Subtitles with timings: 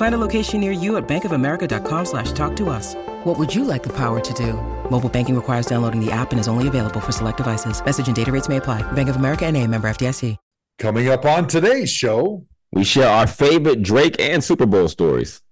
[0.00, 2.94] Find a location near you at bankofamerica.com slash talk to us.
[3.24, 4.54] What would you like the power to do?
[4.90, 7.84] Mobile banking requires downloading the app and is only available for select devices.
[7.84, 8.80] Message and data rates may apply.
[8.92, 10.38] Bank of America and a member FDIC.
[10.78, 15.42] Coming up on today's show, we share our favorite Drake and Super Bowl stories.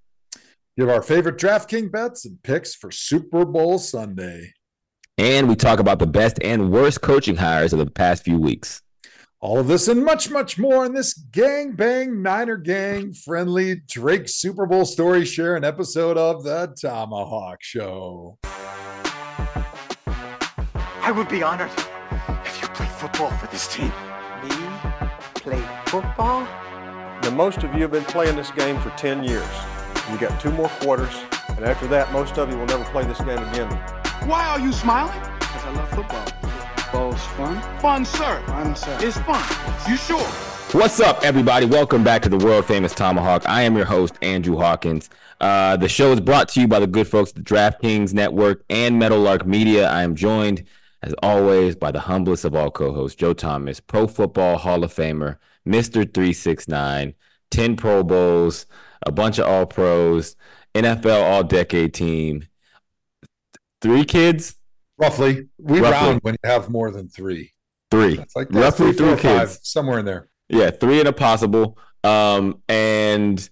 [0.78, 4.54] Give our favorite DraftKings bets and picks for Super Bowl Sunday.
[5.18, 8.80] And we talk about the best and worst coaching hires of the past few weeks.
[9.40, 14.28] All of this and much, much more in this gang bang Niner gang friendly Drake
[14.28, 18.36] Super Bowl story share an episode of the ThomaHawk Show.
[20.06, 21.70] I would be honored
[22.44, 23.92] if you played football for this team.
[24.42, 24.50] Me?
[25.34, 26.44] Play football?
[27.22, 29.46] The most of you have been playing this game for 10 years.
[30.10, 31.14] You got two more quarters,
[31.50, 33.70] and after that, most of you will never play this game again.
[34.26, 35.16] Why are you smiling?
[35.38, 36.47] Because I love football.
[36.90, 37.80] Football's fun.
[37.80, 38.42] Fun, sir.
[38.46, 38.96] Fun, sir.
[39.02, 39.90] It's fun.
[39.90, 40.24] You sure?
[40.72, 41.66] What's up, everybody?
[41.66, 43.44] Welcome back to the world famous ThomaHawk.
[43.44, 45.10] I am your host, Andrew Hawkins.
[45.38, 48.64] Uh, the show is brought to you by the good folks at the DraftKings Network
[48.70, 49.86] and Meadowlark Media.
[49.86, 50.64] I am joined,
[51.02, 55.36] as always, by the humblest of all co-hosts, Joe Thomas, Pro Football Hall of Famer,
[55.66, 57.12] Mister Three Six Nine,
[57.50, 58.64] ten Pro Bowls,
[59.04, 60.36] a bunch of All Pros,
[60.74, 62.44] NFL All Decade Team,
[63.82, 64.54] three kids,
[64.98, 65.48] roughly.
[65.58, 65.90] We Roughly.
[66.08, 67.52] round when you have more than three.
[67.90, 69.60] three, It's like that's roughly three, three five, kids.
[69.62, 70.28] somewhere in there.
[70.48, 71.78] Yeah, three and a possible.
[72.04, 73.48] Um, and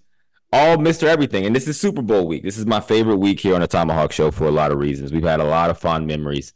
[0.53, 1.03] all Mr.
[1.03, 1.45] Everything.
[1.45, 2.43] And this is Super Bowl week.
[2.43, 5.11] This is my favorite week here on the ThomaHawk Show for a lot of reasons.
[5.11, 6.53] We've had a lot of fond memories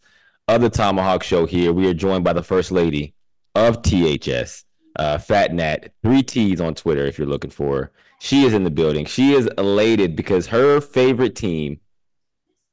[0.47, 1.73] of the ThomaHawk Show here.
[1.73, 3.13] We are joined by the First Lady
[3.55, 4.63] of THS,
[4.97, 7.91] uh, Phat Nat, three T's on Twitter if you're looking for her.
[8.19, 9.05] She is in the building.
[9.05, 11.80] She is elated because her favorite team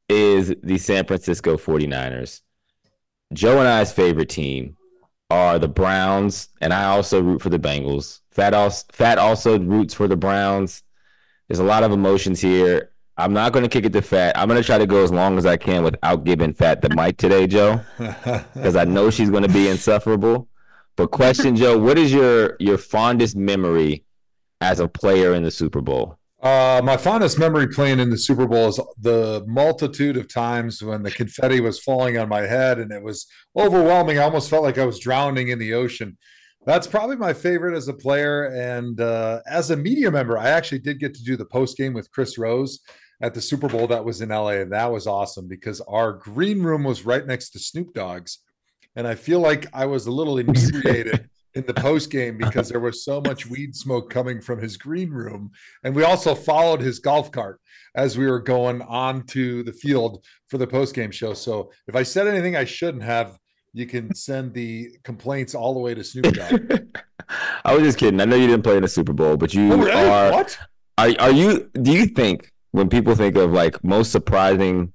[0.08, 2.40] is the San Francisco 49ers.
[3.32, 4.76] Joe and I's favorite team
[5.30, 8.20] are the Browns, and I also root for the Bengals.
[8.30, 10.82] Phat also, Phat also roots for the Browns.
[11.48, 12.92] There's a lot of emotions here.
[13.16, 14.38] I'm not going to kick it to Phat.
[14.38, 16.90] I'm going to try to go as long as I can without giving Phat the
[16.90, 20.48] mic today, Joe, because I know she's going to be insufferable.
[20.96, 24.04] But question, Joe, what is your your fondest memory
[24.60, 26.18] as a player in the Super Bowl?
[26.40, 31.02] Uh, my fondest memory playing in the Super Bowl is the multitude of times when
[31.02, 33.26] the confetti was falling on my head and it was
[33.56, 34.18] overwhelming.
[34.18, 36.16] I almost felt like I was drowning in the ocean.
[36.64, 38.44] That's probably my favorite as a player.
[38.46, 41.92] And uh, as a media member, I actually did get to do the post game
[41.92, 42.80] with Chris Rose
[43.20, 44.60] at the Super Bowl that was in LA.
[44.60, 48.38] And that was awesome because our green room was right next to Snoop Dogg's.
[48.94, 52.80] And I feel like I was a little inebriated in the post game because there
[52.80, 55.50] was so much weed smoke coming from his green room.
[55.82, 57.60] And we also followed his golf cart
[57.94, 61.34] as we were going on to the field for the post game show.
[61.34, 63.38] So if I said anything I shouldn't have,
[63.72, 66.80] you can send the complaints all the way to Snoop Dogg.
[67.64, 68.20] I was just kidding.
[68.20, 69.92] I know you didn't play in the Super Bowl, but you Oh, really?
[69.92, 70.32] are.
[70.32, 70.58] What?
[70.96, 71.70] Are are you?
[71.80, 74.92] Do you think when people think of like most surprising,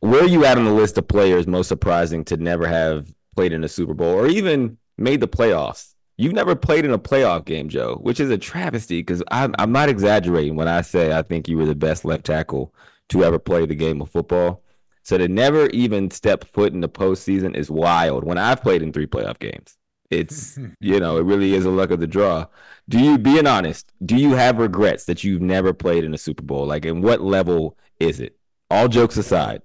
[0.00, 3.52] where are you at on the list of players most surprising to never have played
[3.52, 5.94] in a Super Bowl or even made the playoffs?
[6.16, 9.72] You've never played in a playoff game, Joe, which is a travesty because I'm I'm
[9.72, 12.74] not exaggerating when I say I think you were the best left tackle
[13.10, 14.62] to ever play the game of football.
[15.04, 18.24] So to never even step foot in the postseason is wild.
[18.24, 19.78] When I've played in three playoff games,
[20.10, 22.46] it's you know it really is a luck of the draw.
[22.88, 23.92] Do you being honest?
[24.04, 26.66] Do you have regrets that you've never played in a Super Bowl?
[26.66, 28.36] Like, and what level is it?
[28.70, 29.62] All jokes aside,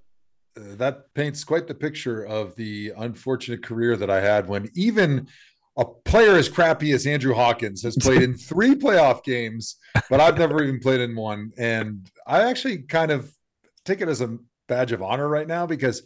[0.56, 5.28] that paints quite the picture of the unfortunate career that I had when even
[5.78, 9.78] a player as crappy as Andrew Hawkins has played in three playoff games,
[10.10, 11.52] but I've never even played in one.
[11.58, 13.32] And I actually kind of
[13.84, 16.04] take it as a badge of honor right now because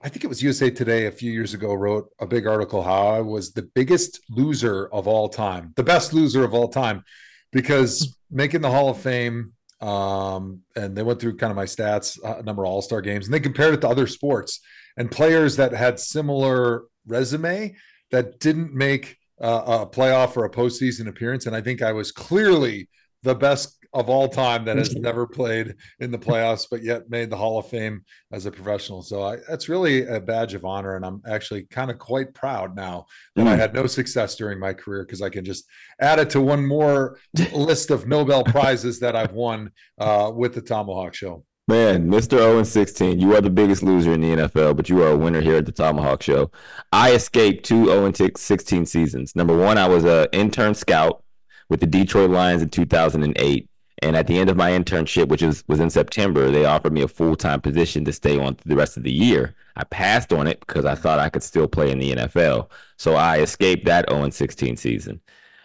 [0.00, 3.08] I think it was USA Today a few years ago wrote a big article how
[3.08, 7.04] I was the biggest loser of all time, the best loser of all time,
[7.52, 12.18] because making the Hall of Fame, um, and they went through kind of my stats,
[12.24, 14.60] uh, number of All Star games, and they compared it to other sports
[14.96, 17.74] and players that had similar resume
[18.10, 21.46] that didn't make uh, a playoff or a postseason appearance.
[21.46, 22.88] And I think I was clearly
[23.22, 27.30] the best of all time that has never played in the playoffs, but yet made
[27.30, 29.02] the Hall of Fame as a professional.
[29.02, 30.96] So I, that's really a badge of honor.
[30.96, 33.06] And I'm actually kind of quite proud now
[33.36, 33.58] that I Mm.
[33.58, 35.64] had no success during my career because I can just
[36.00, 37.18] add it to one more
[37.52, 41.44] list of Nobel Prizes that I've won uh, with the ThomaHawk Show.
[41.68, 42.38] Man, Mr.
[42.38, 45.40] 0 16, you are the biggest loser in the NFL, but you are a winner
[45.40, 46.50] here at the ThomaHawk Show.
[46.92, 49.36] I escaped two 0 16 seasons.
[49.36, 51.22] Number one, I was an intern scout
[51.68, 53.68] with the Detroit Lions in 2008.
[54.02, 57.02] And at the end of my internship, which was, was in September, they offered me
[57.02, 59.54] a full time position to stay on the rest of the year.
[59.76, 62.70] I passed on it because I thought I could still play in the NFL.
[62.96, 65.20] So I escaped that 0 16 season.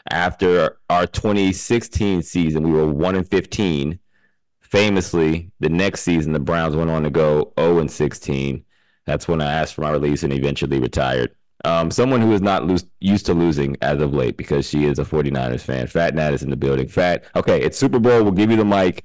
[0.10, 4.00] After our 2016 season, we were 1 and 15
[4.68, 8.64] famously, the next season, the Browns went on to go 0 and 16.
[9.06, 11.34] That's when I asked for my release and eventually retired.
[11.66, 12.70] Um, someone who is not
[13.00, 15.88] used to losing as of late because she is a 49ers fan.
[15.88, 16.88] Phat Nat is in the building.
[16.88, 18.24] Phat, okay, it's Super Bowl.
[18.24, 19.04] We'll give you the mic.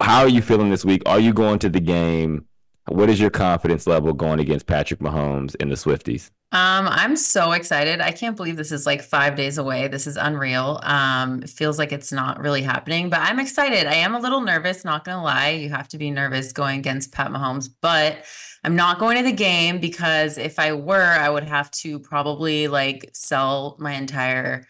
[0.00, 1.02] How are you feeling this week?
[1.06, 2.46] Are you going to the game?
[2.86, 6.30] What is your confidence level going against Patrick Mahomes and the Swifties?
[6.54, 8.00] Um, I'm so excited.
[8.00, 9.88] I can't believe this is like five days away.
[9.88, 10.78] This is unreal.
[10.84, 13.88] Um, it feels like it's not really happening, but I'm excited.
[13.88, 15.48] I am a little nervous, not gonna lie.
[15.48, 18.18] You have to be nervous going against Pat Mahomes, but
[18.62, 22.68] I'm not going to the game because if I were, I would have to probably
[22.68, 24.64] like sell my entire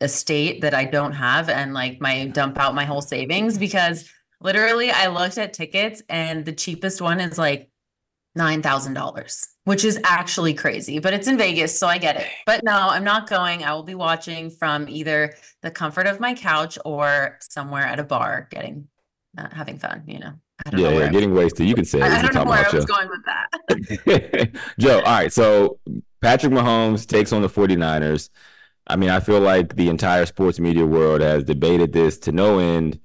[0.00, 4.10] estate that I don't have and like my dump out my whole savings because
[4.40, 7.68] literally I looked at tickets and the cheapest one is like
[8.36, 12.26] $9,000, which is actually crazy, but it's in Vegas, so I get it.
[12.44, 13.64] But no, I'm not going.
[13.64, 18.04] I will be watching from either the comfort of my couch or somewhere at a
[18.04, 18.88] bar getting
[19.38, 20.32] uh, having fun, you know.
[20.66, 21.66] I don't Yeah, know yeah, getting wasted.
[21.68, 22.12] You can say it.
[22.12, 22.86] I, I don't know where I was Show.
[22.86, 23.48] going with that.
[24.78, 25.32] Joe, all right.
[25.32, 25.78] So
[26.20, 28.30] Patrick Mahomes takes on the 49ers.
[28.86, 32.58] I mean, I feel like the entire sports media world has debated this to no
[32.58, 33.00] end.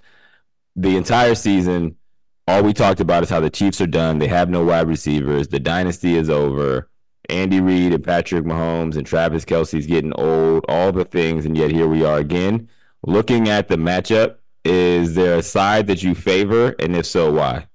[0.78, 1.98] The entire season,
[2.48, 4.20] all we talked about is how the Chiefs are done.
[4.20, 5.48] They have no wide receivers.
[5.48, 6.90] The dynasty is over.
[7.30, 11.72] Andy Reid and Patrick Mahomes and Travis Kelce's getting old, all the things, and yet
[11.72, 12.68] here we are again.
[13.04, 14.36] Looking at the matchup,
[14.66, 16.76] is there a side that you favor?
[16.80, 17.68] And if so, why?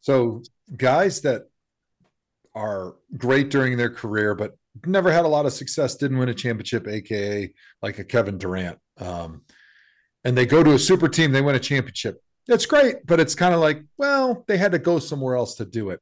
[0.00, 0.42] So
[0.76, 1.48] guys that
[2.54, 6.34] are great during their career, but never had a lot of success, didn't win a
[6.34, 7.52] championship, aka
[7.82, 8.78] like a Kevin Durant.
[8.98, 9.42] Um,
[10.24, 12.22] and they go to a super team, they win a championship.
[12.50, 15.64] That's great, but it's kind of like, well, they had to go somewhere else to
[15.64, 16.00] do it.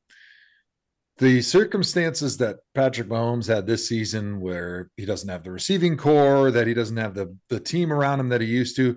[1.18, 6.50] The circumstances that Patrick Mahomes had this season, where he doesn't have the receiving core,
[6.50, 8.96] that he doesn't have the the team around him that he used to,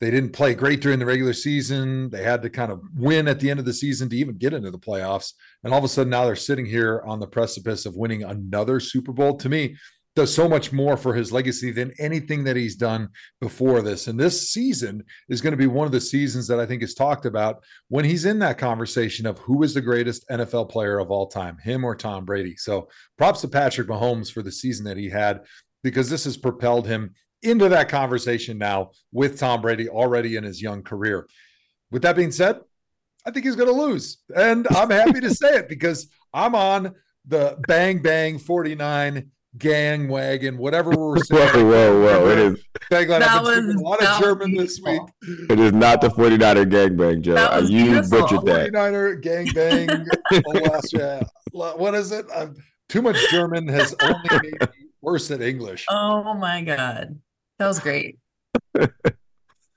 [0.00, 2.10] they didn't play great during the regular season.
[2.10, 4.52] They had to kind of win at the end of the season to even get
[4.52, 5.34] into the playoffs.
[5.62, 8.80] And all of a sudden now they're sitting here on the precipice of winning another
[8.80, 9.36] Super Bowl.
[9.36, 9.76] To me,
[10.20, 13.08] does so much more for his legacy than anything that he's done
[13.40, 14.06] before this.
[14.06, 16.92] And this season is going to be one of the seasons that I think is
[16.92, 21.10] talked about when he's in that conversation of who is the greatest NFL player of
[21.10, 22.54] all time, him or Tom Brady.
[22.54, 25.40] So props to Patrick Mahomes for the season that he had
[25.82, 30.60] because this has propelled him into that conversation now with Tom Brady already in his
[30.60, 31.26] young career.
[31.90, 32.60] With that being said,
[33.24, 34.18] I think he's going to lose.
[34.36, 36.94] And I'm happy to say it because I'm on
[37.26, 41.52] the bang bang 49 gang wagon, whatever we're saying.
[41.66, 42.28] Whoa, whoa, whoa.
[42.30, 42.64] It is.
[42.90, 45.00] That I've been was a lot of German this week.
[45.48, 47.34] It is not the 49er gangbang, Joe.
[47.34, 48.20] That Uh, was you beautiful.
[48.20, 48.72] butchered that.
[48.72, 50.06] 49er gang bang.
[50.72, 51.26] Austria.
[51.52, 52.26] What is it?
[52.34, 52.48] i
[52.88, 54.68] too much German has only made me
[55.00, 55.86] worse at English.
[55.90, 57.18] Oh my god,
[57.58, 58.18] that was great.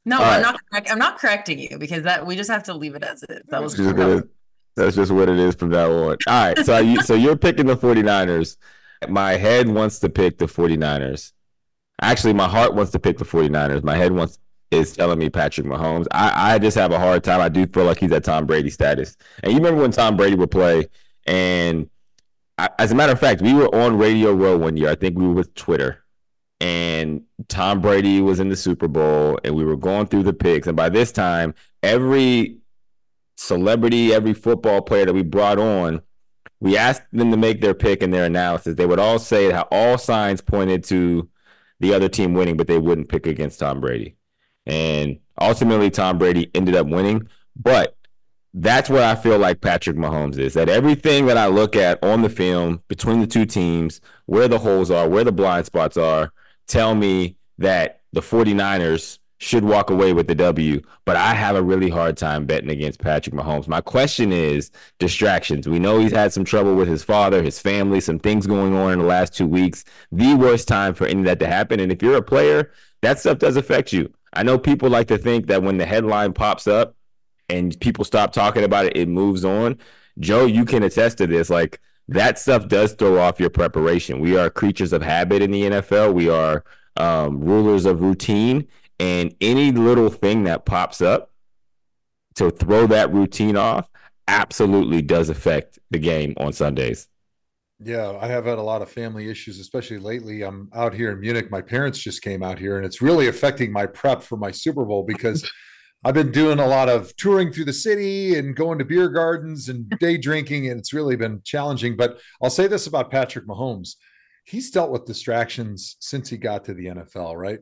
[0.06, 0.42] No, All I'm right.
[0.42, 0.60] not.
[0.70, 3.44] Correct, I'm not correcting you because that we just have to leave it as it.
[3.48, 3.74] That was.
[3.76, 4.24] Just that was-
[4.76, 6.18] that's just what it is from now on.
[6.28, 6.58] All right.
[6.66, 8.58] So you so you're picking the 49ers.
[9.10, 11.32] My head wants to pick the 49ers.
[12.02, 13.84] Actually, my heart wants to pick the 49ers.
[13.84, 14.40] My head wants
[14.74, 16.08] is telling me Patrick Mahomes.
[16.12, 17.40] I, I just have a hard time.
[17.40, 19.16] I do feel like he's at Tom Brady status.
[19.42, 20.88] And you remember when Tom Brady would play,
[21.26, 21.90] and
[22.58, 24.90] I, as a matter of fact, we were on Radio Row one year.
[24.90, 26.04] I think we were with Twitter,
[26.60, 30.68] and Tom Brady was in the Super Bowl, and we were going through the picks.
[30.68, 32.58] And by this time, every
[33.38, 36.02] celebrity, every football player that we brought on,
[36.60, 38.76] we asked them to make their pick and their analysis.
[38.76, 41.30] They would all say how all signs pointed to
[41.80, 44.16] the other team winning, but they wouldn't pick against Tom Brady.
[44.66, 47.28] And ultimately, Tom Brady ended up winning.
[47.56, 47.98] But
[48.54, 50.54] that's where I feel like Patrick Mahomes is.
[50.54, 54.60] That everything that I look at on the film between the two teams, where the
[54.60, 56.32] holes are, where the blind spots are,
[56.68, 60.82] tell me that the 49ers should walk away with the W.
[61.06, 63.68] But I have a really hard time betting against Patrick Mahomes.
[63.68, 65.68] My question is distractions.
[65.68, 68.94] We know he's had some trouble with his father, his family, some things going on
[68.94, 69.84] in the last two weeks.
[70.12, 71.80] The worst time for any of that to happen.
[71.80, 72.72] And if you're a player,
[73.02, 74.14] that stuff does affect you.
[74.34, 76.96] I know people like to think that when the headline pops up
[77.50, 79.78] and people stop talking about it, it moves on.
[80.20, 81.50] Joe, you can attest to this.
[81.50, 84.20] Like that stuff does throw off your preparation.
[84.20, 86.14] We are creatures of habit in the NFL.
[86.14, 86.64] We are
[86.98, 88.68] um, rulers of routine,
[89.00, 91.32] and any little thing that pops up
[92.36, 93.90] to throw that routine off
[94.28, 97.08] absolutely does affect the game on Sundays.
[97.80, 100.44] Yeah, I have had a lot of family issues, especially lately.
[100.44, 101.52] I'm out here in Munich.
[101.52, 104.86] My parents just came out here, and it's really affecting my prep for my Super
[104.86, 105.50] Bowl because
[106.06, 109.70] I've been doing a lot of touring through the city and going to beer gardens
[109.70, 111.98] and day drinking, and it's really been challenging.
[111.98, 113.96] But I'll say this about Patrick Mahomes
[114.44, 117.60] he's dealt with distractions since he got to the NFL, right?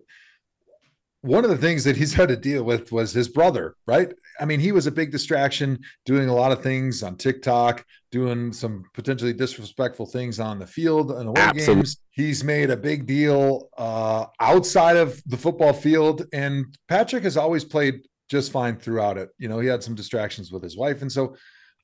[1.21, 4.11] One of the things that he's had to deal with was his brother, right?
[4.39, 8.51] I mean, he was a big distraction doing a lot of things on TikTok, doing
[8.51, 11.75] some potentially disrespectful things on the field and away Absolutely.
[11.75, 11.97] games.
[12.09, 17.63] He's made a big deal uh, outside of the football field, and Patrick has always
[17.63, 19.29] played just fine throughout it.
[19.37, 21.35] You know, he had some distractions with his wife, and so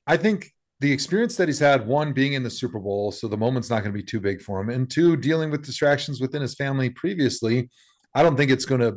[0.06, 3.36] I think the experience that he's had one being in the super bowl so the
[3.36, 6.40] moment's not going to be too big for him and two dealing with distractions within
[6.40, 7.68] his family previously
[8.14, 8.96] i don't think it's going to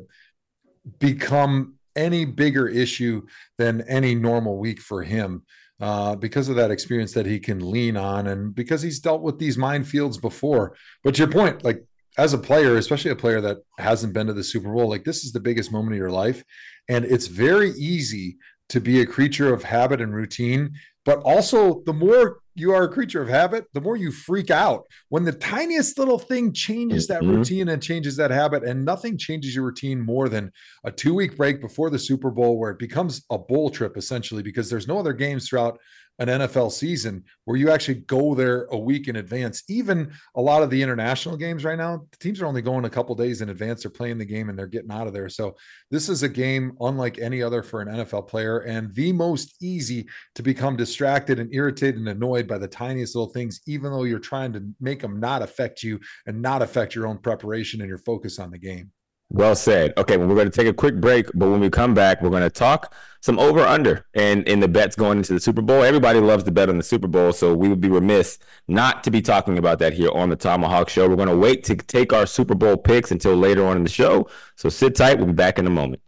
[0.99, 3.25] become any bigger issue
[3.57, 5.43] than any normal week for him
[5.81, 9.39] uh, because of that experience that he can lean on and because he's dealt with
[9.39, 10.75] these minefields before.
[11.03, 11.83] But your point, like
[12.17, 15.23] as a player, especially a player that hasn't been to the Super Bowl, like this
[15.23, 16.43] is the biggest moment of your life.
[16.87, 18.37] And it's very easy
[18.71, 20.73] to be a creature of habit and routine
[21.05, 24.83] but also the more you are a creature of habit, the more you freak out
[25.09, 27.37] when the tiniest little thing changes that mm-hmm.
[27.37, 28.63] routine and changes that habit.
[28.63, 30.51] And nothing changes your routine more than
[30.83, 34.43] a two week break before the Super Bowl, where it becomes a bowl trip essentially,
[34.43, 35.79] because there's no other games throughout
[36.21, 39.63] an NFL season where you actually go there a week in advance.
[39.67, 42.89] Even a lot of the international games right now, the teams are only going a
[42.91, 43.81] couple days in advance.
[43.81, 45.29] They're playing the game and they're getting out of there.
[45.29, 45.55] So
[45.89, 50.07] this is a game unlike any other for an NFL player and the most easy
[50.35, 54.19] to become distracted and irritated and annoyed by the tiniest little things, even though you're
[54.19, 57.97] trying to make them not affect you and not affect your own preparation and your
[57.97, 58.91] focus on the game.
[59.33, 59.93] Well said.
[59.97, 62.29] Okay, well, we're going to take a quick break, but when we come back, we're
[62.29, 65.83] going to talk some over under and in the bets going into the Super Bowl.
[65.83, 69.11] Everybody loves to bet on the Super Bowl, so we would be remiss not to
[69.11, 71.07] be talking about that here on the ThomaHawk Show.
[71.07, 73.89] We're going to wait to take our Super Bowl picks until later on in the
[73.89, 74.27] show.
[74.57, 75.17] So sit tight.
[75.17, 76.01] We'll be back in a moment.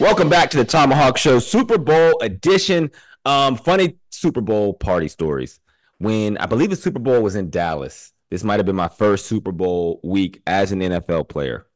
[0.00, 2.90] Welcome back to the ThomaHawk Show Super Bowl edition.
[3.26, 5.60] Um, funny Super Bowl party stories.
[5.98, 9.26] When I believe the Super Bowl was in Dallas this might have been my first
[9.26, 11.68] Super Bowl week as an NFL player.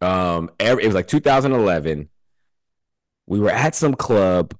[0.00, 2.08] Um, every, it was like 2011.
[3.26, 4.54] We were at some club.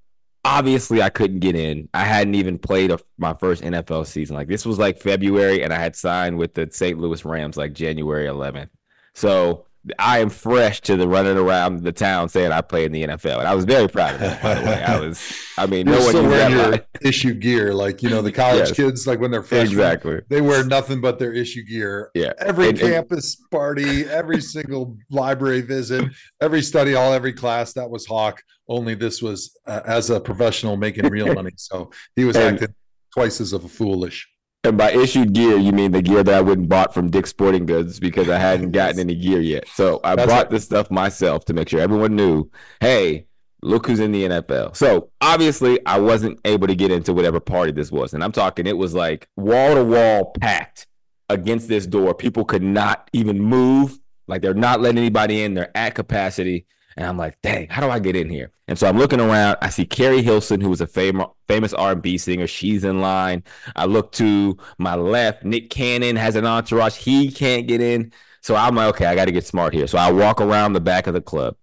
[0.45, 1.89] Obviously, I couldn't get in.
[1.95, 4.37] I hadn't even played a, my first NFL season.
[4.37, 6.99] Like this was like February, and I had signed with the St.
[6.99, 8.69] Louis Rams like January 11th.
[9.15, 9.65] So
[9.99, 13.39] I am fresh to the running around the town saying I play in the NFL,
[13.39, 14.43] and I was very proud of that.
[14.43, 15.35] By the way, I was.
[15.59, 18.73] I mean, You're no one wearing your issue gear, like you know the college yes.
[18.73, 20.21] kids, like when they're freshmen, exactly.
[20.29, 22.11] They wear nothing but their issue gear.
[22.15, 26.05] Yeah, every and, campus and, party, every single library visit,
[26.41, 27.73] every study hall, every class.
[27.75, 28.43] That was Hawk.
[28.69, 31.53] Only this was uh, as a professional making real money.
[31.57, 32.75] So he was and, acting
[33.15, 34.29] twice as of a foolish.
[34.65, 37.67] And by issued gear, you mean the gear that I wouldn't bought from Dick's Sporting
[37.67, 39.69] Goods because I hadn't gotten any gear yet.
[39.69, 40.51] So I That's bought right.
[40.51, 43.27] this stuff myself to make sure everyone knew, hey,
[43.63, 44.75] look who's in the NFL.
[44.75, 48.13] So obviously, I wasn't able to get into whatever party this was.
[48.13, 50.87] And I'm talking, it was like wall to wall packed
[51.29, 52.15] against this door.
[52.15, 53.99] People could not even move.
[54.27, 55.55] Like they're not letting anybody in.
[55.55, 56.67] They're at capacity.
[56.97, 58.51] And I'm like, dang, how do I get in here?
[58.69, 59.59] And so I'm looking around.
[59.63, 62.47] I see Keri Hilson, who was a famous famous R&B singer.
[62.47, 63.45] She's in line.
[63.77, 65.45] I look to my left.
[65.45, 66.97] Nick Cannon has an entourage.
[66.97, 68.13] He can't get in.
[68.41, 69.87] So I'm like, okay, I got to get smart here.
[69.87, 71.57] So I walk around the back of the club.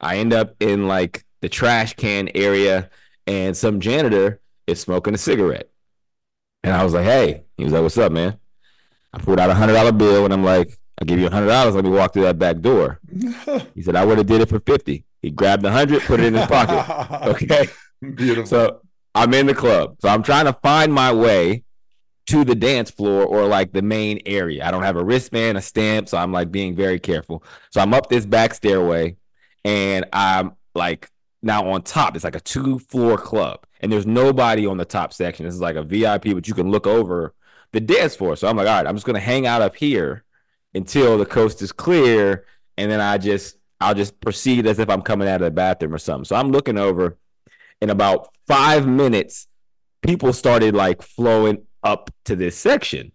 [0.00, 2.90] I end up in like the trash can area,
[3.26, 5.70] and some janitor is smoking a cigarette.
[6.62, 8.38] And I was like, hey, he was like, what's up, man?
[9.12, 11.48] I pulled out a hundred dollar bill, and I'm like, I'll give you a hundred
[11.48, 11.74] dollars.
[11.74, 13.00] Let me walk through that back door.
[13.74, 15.04] he said, I would have did it for 50.
[15.22, 16.84] He grabbed the hundred, put it in his pocket.
[17.28, 17.68] Okay.
[18.14, 18.46] Beautiful.
[18.46, 18.80] So
[19.14, 19.96] I'm in the club.
[20.00, 21.64] So I'm trying to find my way
[22.26, 24.64] to the dance floor or like the main area.
[24.64, 26.08] I don't have a wristband, a stamp.
[26.08, 27.42] So I'm like being very careful.
[27.70, 29.16] So I'm up this back stairway
[29.64, 31.08] and I'm like
[31.42, 32.14] now on top.
[32.14, 35.46] It's like a two floor club and there's nobody on the top section.
[35.46, 37.34] This is like a VIP, but you can look over
[37.72, 38.36] the dance floor.
[38.36, 40.23] So I'm like, all right, I'm just going to hang out up here
[40.74, 42.44] until the coast is clear,
[42.76, 45.94] and then I just I'll just proceed as if I'm coming out of the bathroom
[45.94, 46.24] or something.
[46.24, 47.16] So I'm looking over.
[47.80, 49.46] In about five minutes,
[50.02, 53.12] people started like flowing up to this section,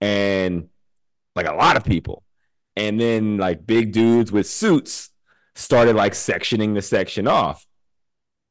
[0.00, 0.68] and
[1.36, 2.22] like a lot of people.
[2.76, 5.10] and then like big dudes with suits
[5.54, 7.66] started like sectioning the section off.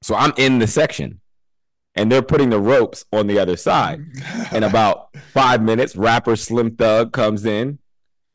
[0.02, 1.22] So I'm in the section
[1.96, 4.00] and they're putting the ropes on the other side.
[4.52, 7.80] In about five minutes, rapper Slim Thug comes in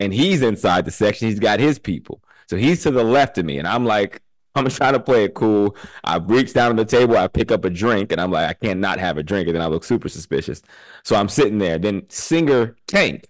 [0.00, 1.28] and he's inside the section.
[1.28, 2.22] He's got his people.
[2.48, 3.58] So he's to the left of me.
[3.58, 4.20] And I'm like,
[4.56, 5.76] I'm trying to play it cool.
[6.04, 8.52] I reach down on the table, I pick up a drink, and I'm like, I
[8.52, 9.48] can't not have a drink.
[9.48, 10.62] And then I look super suspicious.
[11.02, 11.78] So I'm sitting there.
[11.78, 13.26] Then singer Tank,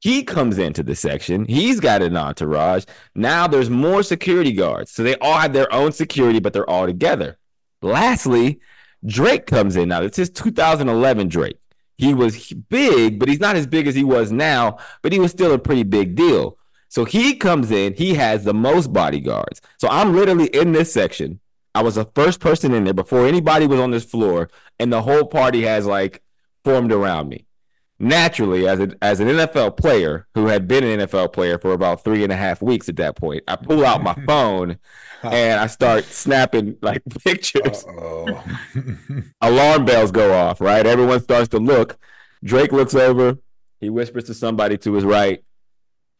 [0.00, 1.46] he comes into the section.
[1.46, 2.84] He's got an entourage.
[3.14, 4.90] Now there's more security guards.
[4.90, 7.38] So they all have their own security, but they're all together.
[7.82, 8.60] Lastly,
[9.04, 9.88] Drake comes in.
[9.88, 11.59] Now, this is 2011 Drake.
[12.00, 15.30] He was big, but he's not as big as he was now, but he was
[15.30, 16.56] still a pretty big deal.
[16.88, 19.60] So he comes in, he has the most bodyguards.
[19.78, 21.40] So I'm literally in this section.
[21.74, 25.02] I was the first person in there before anybody was on this floor, and the
[25.02, 26.22] whole party has like
[26.64, 27.46] formed around me.
[27.98, 32.02] Naturally, as a, as an NFL player who had been an NFL player for about
[32.02, 34.78] three and a half weeks at that point, I pull out my phone
[35.32, 37.84] and I start snapping like pictures.
[39.40, 40.86] Alarm bells go off, right?
[40.86, 41.98] Everyone starts to look.
[42.44, 43.38] Drake looks over.
[43.80, 45.42] He whispers to somebody to his right.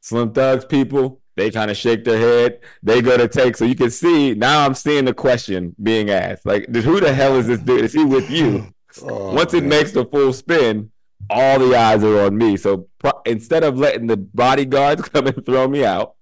[0.00, 2.60] Slim Thugs people, they kind of shake their head.
[2.82, 3.56] They go to take.
[3.56, 6.46] So you can see now I'm seeing the question being asked.
[6.46, 7.84] Like, who the hell is this dude?
[7.84, 8.72] Is he with you?
[9.02, 10.90] Oh, Once it makes the full spin,
[11.28, 12.56] all the eyes are on me.
[12.56, 16.14] So pro- instead of letting the bodyguards come and throw me out,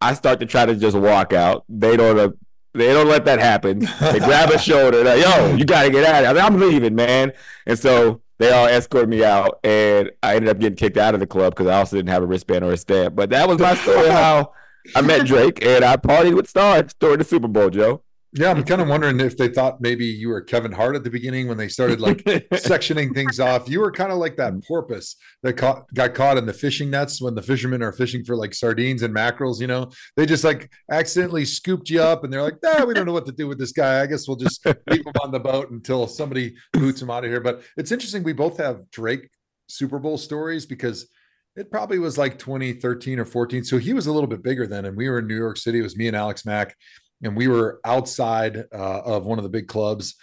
[0.00, 1.64] I start to try to just walk out.
[1.68, 2.18] They don't.
[2.18, 2.30] Uh,
[2.74, 3.78] they don't let that happen.
[3.78, 5.02] They grab a shoulder.
[5.02, 6.44] Like, Yo, you got to get out of here.
[6.44, 7.32] I'm leaving, man.
[7.66, 11.20] And so they all escorted me out, and I ended up getting kicked out of
[11.20, 13.14] the club because I also didn't have a wristband or a stamp.
[13.16, 14.52] But that was my story how
[14.94, 18.02] I met Drake, and I partied with stars during the Super Bowl, Joe.
[18.38, 21.10] Yeah, I'm kind of wondering if they thought maybe you were Kevin Hart at the
[21.10, 23.66] beginning when they started like sectioning things off.
[23.66, 27.22] You were kind of like that porpoise that caught, got caught in the fishing nets
[27.22, 29.58] when the fishermen are fishing for like sardines and mackerels.
[29.58, 33.06] You know, they just like accidentally scooped you up, and they're like, "Nah, we don't
[33.06, 34.02] know what to do with this guy.
[34.02, 37.30] I guess we'll just leave him on the boat until somebody boots him out of
[37.30, 38.22] here." But it's interesting.
[38.22, 39.30] We both have Drake
[39.66, 41.08] Super Bowl stories because
[41.56, 43.64] it probably was like 2013 or 14.
[43.64, 45.78] So he was a little bit bigger then, and we were in New York City.
[45.78, 46.76] It was me and Alex Mack
[47.22, 50.16] and we were outside uh, of one of the big clubs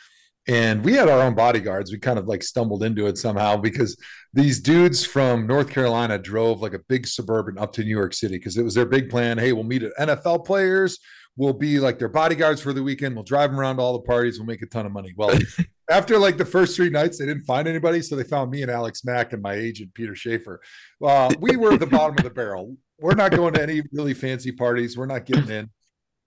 [0.48, 1.92] and we had our own bodyguards.
[1.92, 3.98] We kind of like stumbled into it somehow because
[4.34, 8.38] these dudes from north carolina drove like a big suburban up to new york city
[8.38, 9.38] because it was their big plan.
[9.38, 11.00] Hey we'll meet at nfl players.
[11.36, 13.16] We'll be like their bodyguards for the weekend.
[13.16, 14.38] We'll drive them around to all the parties.
[14.38, 15.14] We'll make a ton of money.
[15.16, 15.38] Well
[15.90, 18.72] after like the first three nights they didn't find anybody so they found me and
[18.72, 20.62] alex mack and my agent peter schaefer.
[21.02, 22.76] Uh, we were at the bottom of the barrel.
[23.00, 24.98] We're not going to any really fancy parties.
[24.98, 25.70] We're not getting in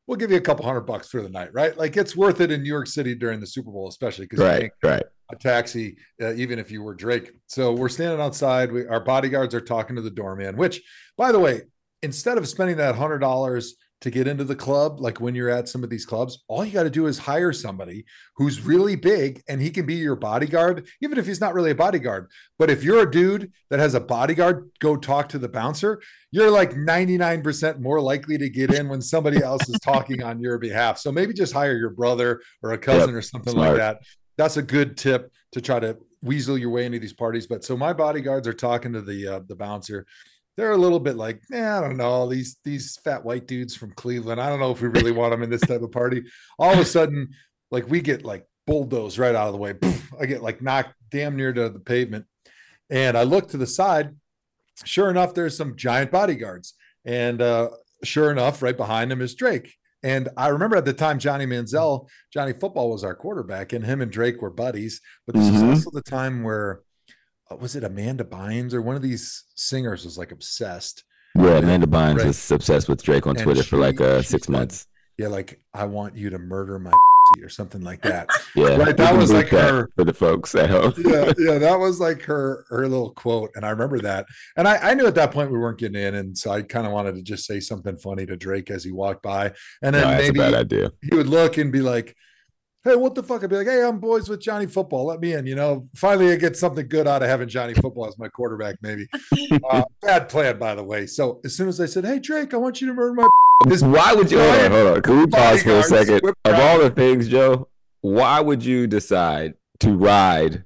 [0.07, 1.77] we'll give you a couple hundred bucks for the night, right?
[1.77, 4.71] Like it's worth it in New York City during the Super Bowl, especially because right,
[4.83, 5.03] right.
[5.31, 7.33] a taxi, uh, even if you were Drake.
[7.47, 8.73] So we're standing outside.
[8.73, 10.57] We, our bodyguards are talking to the doorman.
[10.57, 10.83] Which,
[11.17, 11.63] by the way,
[12.03, 15.69] instead of spending that hundred dollars to get into the club, like when you're at
[15.69, 18.05] some of these clubs, all you got to do is hire somebody
[18.37, 21.75] who's really big and he can be your bodyguard, even if he's not really a
[21.75, 22.31] bodyguard.
[22.59, 26.51] But if you're a dude that has a bodyguard, go talk to the bouncer, you're
[26.51, 30.99] like 99% more likely to get in when somebody else is talking on your behalf.
[30.99, 33.71] So maybe just hire your brother or a cousin yep, or something smart.
[33.71, 34.03] like that.
[34.37, 37.47] That's a good tip to try to weasel your way into these parties.
[37.47, 40.05] But so my bodyguards are talking to the uh, the bouncer
[40.57, 43.93] they're a little bit like, eh, I don't know, these these fat white dudes from
[43.93, 44.41] Cleveland.
[44.41, 46.25] I don't know if we really want them in this type of party.
[46.59, 47.29] All of a sudden,
[47.71, 49.75] like we get like bulldozed right out of the way.
[50.21, 52.27] I get like knocked damn near to the pavement.
[52.91, 54.15] And I look to the side.
[54.85, 56.75] Sure enough, there's some giant bodyguards.
[57.05, 57.71] And uh,
[58.05, 59.75] sure enough, right behind him is Drake.
[60.03, 64.03] And I remember at the time Johnny Manziel, Johnny Football was our quarterback, and him
[64.03, 65.01] and Drake were buddies.
[65.27, 65.69] But this mm-hmm.
[65.69, 66.83] was also the time where
[67.51, 71.05] was it Amanda Bynes or one of these singers was like obsessed.
[71.37, 72.27] Yeah, Amanda Bynes right.
[72.27, 74.87] was obsessed with Drake on Twitter she, for like uh, six months.
[75.19, 76.93] Yeah, like I want you to murder my
[77.43, 78.29] or something like that.
[78.55, 78.97] yeah, right.
[78.97, 80.95] That was like her for the folks at home.
[80.99, 84.27] yeah, yeah, that was like her her little quote, and I remember that.
[84.57, 86.87] And I, I knew at that point we weren't getting in, and so I kind
[86.87, 90.03] of wanted to just say something funny to Drake as he walked by, and then
[90.03, 90.91] no, maybe bad idea.
[91.03, 92.17] he would look and be like,
[92.87, 93.43] hey, what the fuck?
[93.43, 95.07] I'd be like, hey, I'm boys with Johnny Football.
[95.07, 95.47] Let me in.
[95.47, 98.77] You know, finally, I get something good out of having Johnny Football as my quarterback.
[98.83, 99.09] Maybe
[99.71, 101.07] uh, bad plan, by the way.
[101.07, 103.29] So as soon as I said, hey, Drake, I want you to murder my.
[103.67, 104.39] This, why would you?
[104.39, 105.03] Hold on, hold on.
[105.03, 106.21] Can we pause for a second?
[106.45, 107.69] Of all the things, Joe,
[108.03, 110.63] why would you decide to ride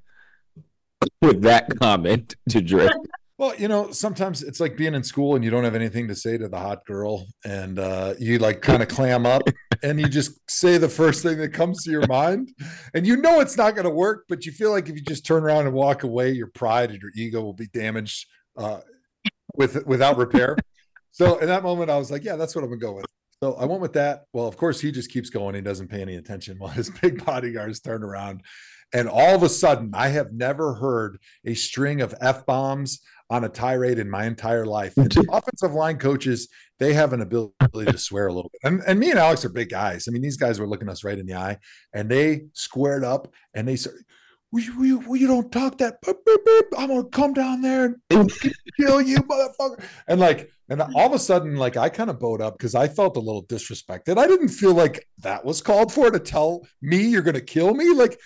[1.22, 2.90] with that comment to Drake?
[3.40, 6.14] Well, you know, sometimes it's like being in school and you don't have anything to
[6.14, 9.40] say to the hot girl, and uh, you like kind of clam up
[9.82, 12.50] and you just say the first thing that comes to your mind,
[12.92, 15.24] and you know it's not going to work, but you feel like if you just
[15.24, 18.26] turn around and walk away, your pride and your ego will be damaged
[18.58, 18.80] uh,
[19.56, 20.58] with without repair.
[21.10, 23.06] So in that moment, I was like, yeah, that's what I'm gonna go with.
[23.42, 24.24] So I went with that.
[24.34, 25.54] Well, of course, he just keeps going.
[25.54, 28.42] He doesn't pay any attention while his big bodyguards turn around.
[28.92, 33.44] And all of a sudden, I have never heard a string of F bombs on
[33.44, 34.96] a tirade in my entire life.
[34.96, 37.52] And offensive line coaches, they have an ability
[37.86, 38.60] to swear a little bit.
[38.64, 40.06] And, and me and Alex are big guys.
[40.08, 41.58] I mean, these guys were looking us right in the eye
[41.94, 43.92] and they squared up and they said,
[44.52, 45.98] we, we, we, you don't talk that.
[46.76, 48.32] I'm gonna come down there and
[48.80, 49.84] kill you, motherfucker.
[50.08, 52.88] And like, and all of a sudden, like I kind of bowed up because I
[52.88, 54.18] felt a little disrespected.
[54.18, 57.94] I didn't feel like that was called for to tell me you're gonna kill me.
[57.94, 58.18] Like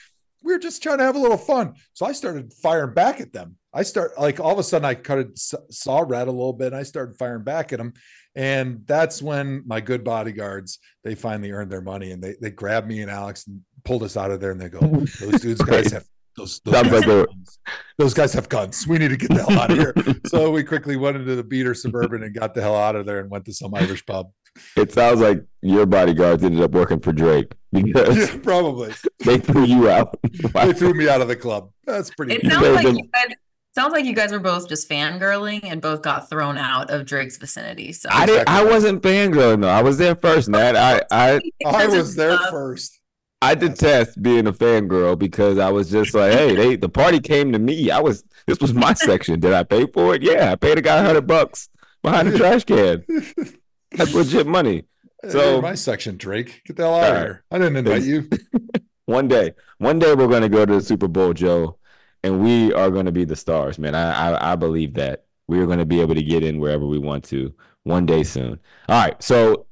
[0.43, 1.75] we were just trying to have a little fun.
[1.93, 3.57] So I started firing back at them.
[3.75, 6.69] I start like all of a sudden I cut it, saw red a little bit.
[6.69, 7.93] And I started firing back at them,
[8.35, 12.87] and that's when my good bodyguards they finally earned their money and they they grabbed
[12.87, 14.81] me and Alex and pulled us out of there and they go,
[15.21, 16.05] those dudes guys have
[16.37, 17.59] those those guys, like have guns.
[17.99, 18.87] those guys have guns.
[18.87, 19.95] We need to get the hell out of here.
[20.27, 23.21] so we quickly went into the beater suburban and got the hell out of there
[23.21, 24.31] and went to some Irish pub.
[24.77, 28.95] It sounds like your bodyguards ended up working for Drake because Yeah, probably.
[29.25, 30.17] they threw you out.
[30.55, 31.71] They threw me out of the club.
[31.85, 32.35] That's pretty.
[32.35, 32.53] It good.
[32.53, 33.35] sounds like you guys
[33.75, 37.37] sounds like you guys were both just fangirling and both got thrown out of Drake's
[37.37, 37.93] vicinity.
[37.93, 38.49] So I didn't.
[38.49, 39.69] I wasn't fangirling though.
[39.69, 40.77] I was there first, Nat.
[40.77, 42.51] I I I was there love.
[42.51, 43.01] first.
[43.43, 47.53] I detest being a fangirl because I was just like, hey, they the party came
[47.53, 47.91] to me.
[47.91, 49.41] I was this was my section.
[49.41, 50.23] Did I pay for it?
[50.23, 51.69] Yeah, I paid a guy hundred bucks
[52.03, 53.05] behind the trash can.
[53.93, 54.85] That's legit money.
[55.25, 57.45] So So- my section, Drake, get the hell out of here.
[57.51, 58.29] I didn't invite you.
[59.07, 61.77] One day, one day we're gonna go to the Super Bowl, Joe,
[62.25, 63.95] and we are gonna be the stars, man.
[63.95, 66.99] I I, I believe that we are gonna be able to get in wherever we
[66.99, 68.59] want to one day soon.
[68.89, 69.23] All right.
[69.23, 69.67] So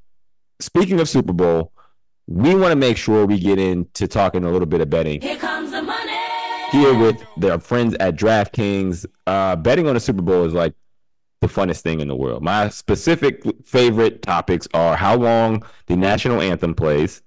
[0.61, 1.73] speaking of Super Bowl,
[2.27, 5.21] we want to make sure we get into talking a little bit of betting.
[5.21, 6.13] Here comes the money.
[6.71, 9.05] here with their friends at DraftKings.
[9.27, 10.75] Uh, betting on the Super Bowl is like
[11.41, 12.43] the funnest thing in the world.
[12.43, 17.23] My specific favorite topics are how long the national anthem plays,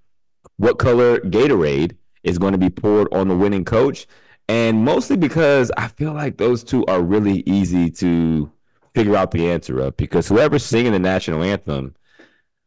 [0.58, 4.08] what color Gatorade is going to be poured on the winning coach,
[4.48, 8.52] and mostly because I feel like those two are really easy to
[8.94, 11.96] figure out the answer of because whoever's singing the national anthem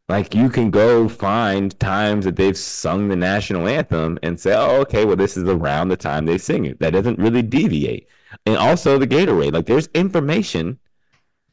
[0.08, 4.80] like you can go find times that they've sung the national anthem and say, oh,
[4.80, 6.80] okay, well, this is around the time they sing it.
[6.80, 8.08] That doesn't really deviate.
[8.46, 9.52] And also the Gatorade.
[9.52, 10.78] Like there's information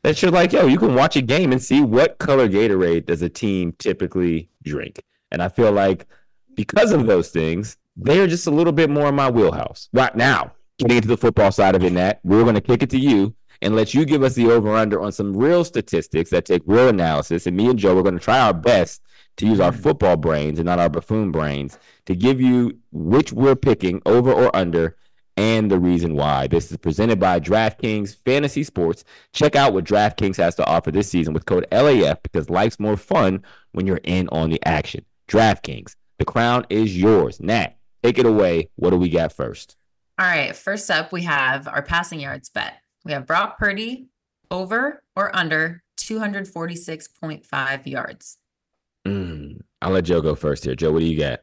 [0.04, 3.22] that you're like, yo, you can watch a game and see what color Gatorade does
[3.22, 5.04] a team typically drink.
[5.32, 6.08] And I feel like
[6.56, 9.90] because of those things, they're just a little bit more in my wheelhouse.
[9.94, 12.90] Right now, getting into the football side of it, Nat, we're going to kick it
[12.92, 16.46] to you and let you give us the over under on some real statistics that
[16.46, 17.48] take real analysis.
[17.48, 19.02] And me and Joe, we're going to try our best
[19.38, 23.56] to use our football brains and not our buffoon brains to give you which we're
[23.56, 24.96] picking over or under
[25.38, 26.48] and the reason why.
[26.48, 29.04] This is presented by DraftKings Fantasy Sports.
[29.34, 32.98] Check out what DraftKings has to offer this season with code LAF because life's more
[32.98, 35.04] fun when you're in on the action.
[35.28, 37.42] DraftKings, the crown is yours.
[37.42, 38.70] Nat, take it away.
[38.76, 39.78] What do we got first?
[40.20, 40.56] All right.
[40.56, 42.76] First up, we have our passing yards bet.
[43.04, 44.08] We have Brock Purdy
[44.52, 48.38] over or under 246.5 yards.
[49.08, 50.76] Mm, I'll let Joe go first here.
[50.76, 51.40] Joe, what do you got?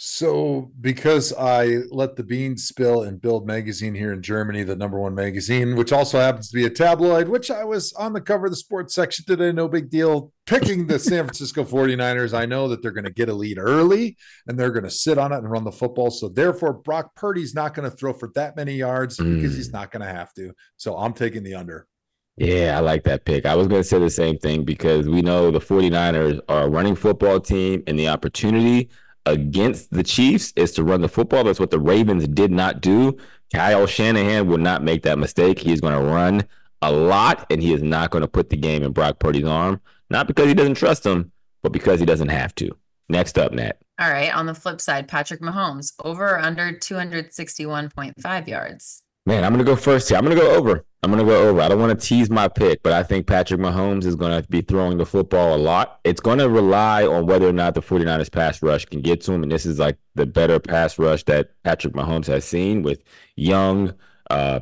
[0.00, 4.96] So, because I let the beans spill in Bild magazine here in Germany, the number
[5.00, 8.46] one magazine, which also happens to be a tabloid, which I was on the cover
[8.46, 10.32] of the sports section today, no big deal.
[10.46, 14.16] Picking the San Francisco 49ers, I know that they're going to get a lead early
[14.46, 16.12] and they're going to sit on it and run the football.
[16.12, 19.72] So, therefore, Brock Purdy's not going to throw for that many yards because he's Mm.
[19.72, 20.52] not going to have to.
[20.76, 21.88] So, I'm taking the under.
[22.36, 23.46] Yeah, I like that pick.
[23.46, 26.68] I was going to say the same thing because we know the 49ers are a
[26.68, 28.90] running football team and the opportunity
[29.28, 31.44] against the Chiefs is to run the football.
[31.44, 33.16] That's what the Ravens did not do.
[33.52, 35.58] Kyle Shanahan will not make that mistake.
[35.58, 36.44] He's going to run
[36.82, 39.80] a lot and he is not going to put the game in Brock Purdy's arm,
[40.10, 42.70] not because he doesn't trust him, but because he doesn't have to.
[43.08, 43.78] Next up, Nat.
[43.98, 44.34] All right.
[44.34, 49.02] On the flip side, Patrick Mahomes over or under 261.5 yards.
[49.28, 50.16] Man, I'm going to go first here.
[50.16, 50.86] I'm going to go over.
[51.02, 51.60] I'm going to go over.
[51.60, 54.48] I don't want to tease my pick, but I think Patrick Mahomes is going to
[54.48, 56.00] be throwing the football a lot.
[56.04, 59.32] It's going to rely on whether or not the 49ers pass rush can get to
[59.32, 59.42] him.
[59.42, 63.02] And this is like the better pass rush that Patrick Mahomes has seen with
[63.36, 63.92] Young,
[64.30, 64.60] uh,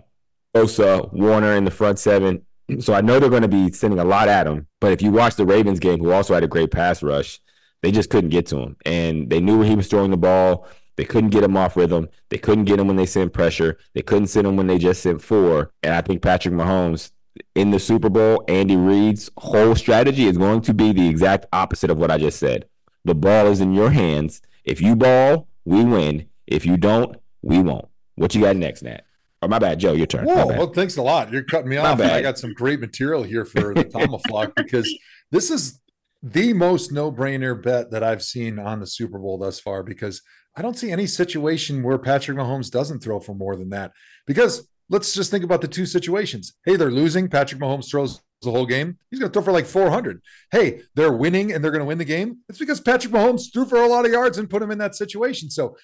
[0.53, 2.45] Osa, Warner in the front seven.
[2.81, 4.67] So I know they're going to be sending a lot at him.
[4.81, 7.41] But if you watch the Ravens game, who also had a great pass rush,
[7.83, 8.77] they just couldn't get to him.
[8.85, 10.67] And they knew he was throwing the ball.
[10.97, 12.09] They couldn't get him off rhythm.
[12.31, 13.79] They couldn't get him when they sent pressure.
[13.95, 15.71] They couldn't send him when they just sent four.
[15.83, 17.11] And I think Patrick Mahomes
[17.55, 21.91] in the Super Bowl, Andy Reid's whole strategy is going to be the exact opposite
[21.91, 22.67] of what I just said.
[23.05, 24.41] The ball is in your hands.
[24.65, 26.27] If you ball, we win.
[26.47, 27.89] If you don't, we won't.
[28.15, 29.05] What you got next, Nat?
[29.43, 29.93] Oh, my bad, Joe.
[29.93, 30.25] Your turn.
[30.25, 31.31] Whoa, well, thanks a lot.
[31.31, 31.99] You're cutting me My off.
[31.99, 32.13] bad.
[32.13, 34.93] I got some great material here for the ThomaHawk because
[35.31, 35.79] this is
[36.23, 40.23] the most no-brainer bet that I've seen on the Super Bowl thus far because
[40.57, 43.93] I don't see any situation where Patrick Mahomes doesn't throw for more than that.
[44.27, 46.55] Because let's just think about the two situations.
[46.65, 47.29] Hey, they're losing.
[47.29, 48.99] Patrick Mahomes throws the whole game.
[49.11, 50.21] He's going to throw for like 400.
[50.51, 52.39] Hey, they're winning and they're going to win the game.
[52.49, 54.95] It's because Patrick Mahomes threw for a lot of yards and put him in that
[54.95, 55.51] situation.
[55.51, 55.77] So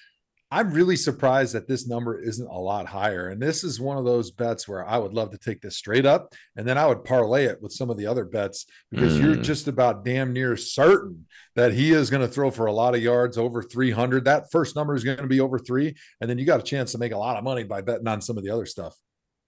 [0.53, 3.29] I'm really surprised that this number isn't a lot higher.
[3.29, 6.05] And this is one of those bets where I would love to take this straight
[6.05, 9.35] up and then I would parlay it with some of the other bets because you're
[9.37, 9.43] Mm.
[9.43, 13.01] just about damn near certain that he is going to throw for a lot of
[13.01, 14.25] yards over 300.
[14.25, 15.95] That first number is going to be over three.
[16.21, 18.21] And then you got a chance to make a lot of money by betting on
[18.21, 18.95] some of the other stuff.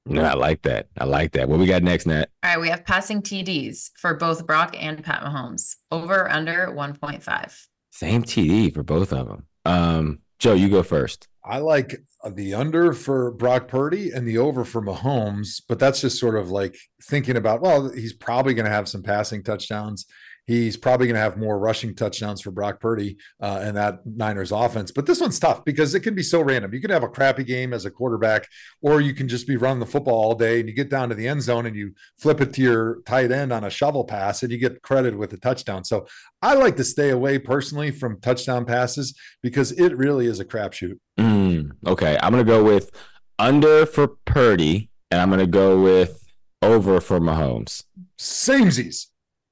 [0.07, 0.87] No, I like that.
[0.97, 1.47] I like that.
[1.49, 2.29] What we got next, Nat?
[2.43, 5.75] All right, we have passing TDs for both Brock and Pat Mahomes.
[5.91, 7.67] Over or under 1.5.
[7.91, 9.45] Same TD for both of them.
[9.65, 11.27] Um, Joe, you go first.
[11.43, 16.19] I like the under for Brock Purdy and the over for Mahomes, but that's just
[16.19, 20.07] sort of like thinking about, well, he's probably going to have some passing touchdowns.
[20.47, 24.51] He's probably going to have more rushing touchdowns for Brock Purdy uh, and that Niners
[24.51, 24.91] offense.
[24.91, 26.73] But this one's tough because it can be so random.
[26.73, 28.47] You can have a crappy game as a quarterback,
[28.81, 31.15] or you can just be running the football all day and you get down to
[31.15, 34.43] the end zone and you flip it to your tight end on a shovel pass
[34.43, 35.83] and you get credited with a touchdown.
[35.83, 36.05] So
[36.41, 40.99] I like to stay away personally from touchdown passes because it really is a crapshoot.
[41.19, 42.91] Mm, okay, I'm gonna go with
[43.39, 46.23] under for Purdy, and I'm gonna go with
[46.61, 47.83] over for Mahomes.
[48.19, 49.07] Samesies.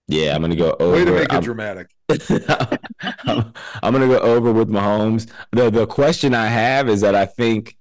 [0.08, 0.94] Yeah, I'm gonna go over.
[0.98, 1.90] Way to make it I'm- dramatic.
[3.26, 5.30] I'm, I'm gonna go over with Mahomes.
[5.52, 7.78] The the question I have is that I think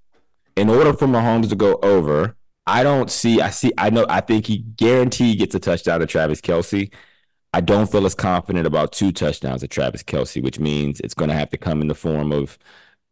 [0.57, 4.21] in order for Mahomes to go over, I don't see I see I know I
[4.21, 6.93] think he guaranteed gets a touchdown to Travis Kelce.
[7.53, 11.35] I don't feel as confident about two touchdowns to Travis Kelce, which means it's gonna
[11.35, 12.57] have to come in the form of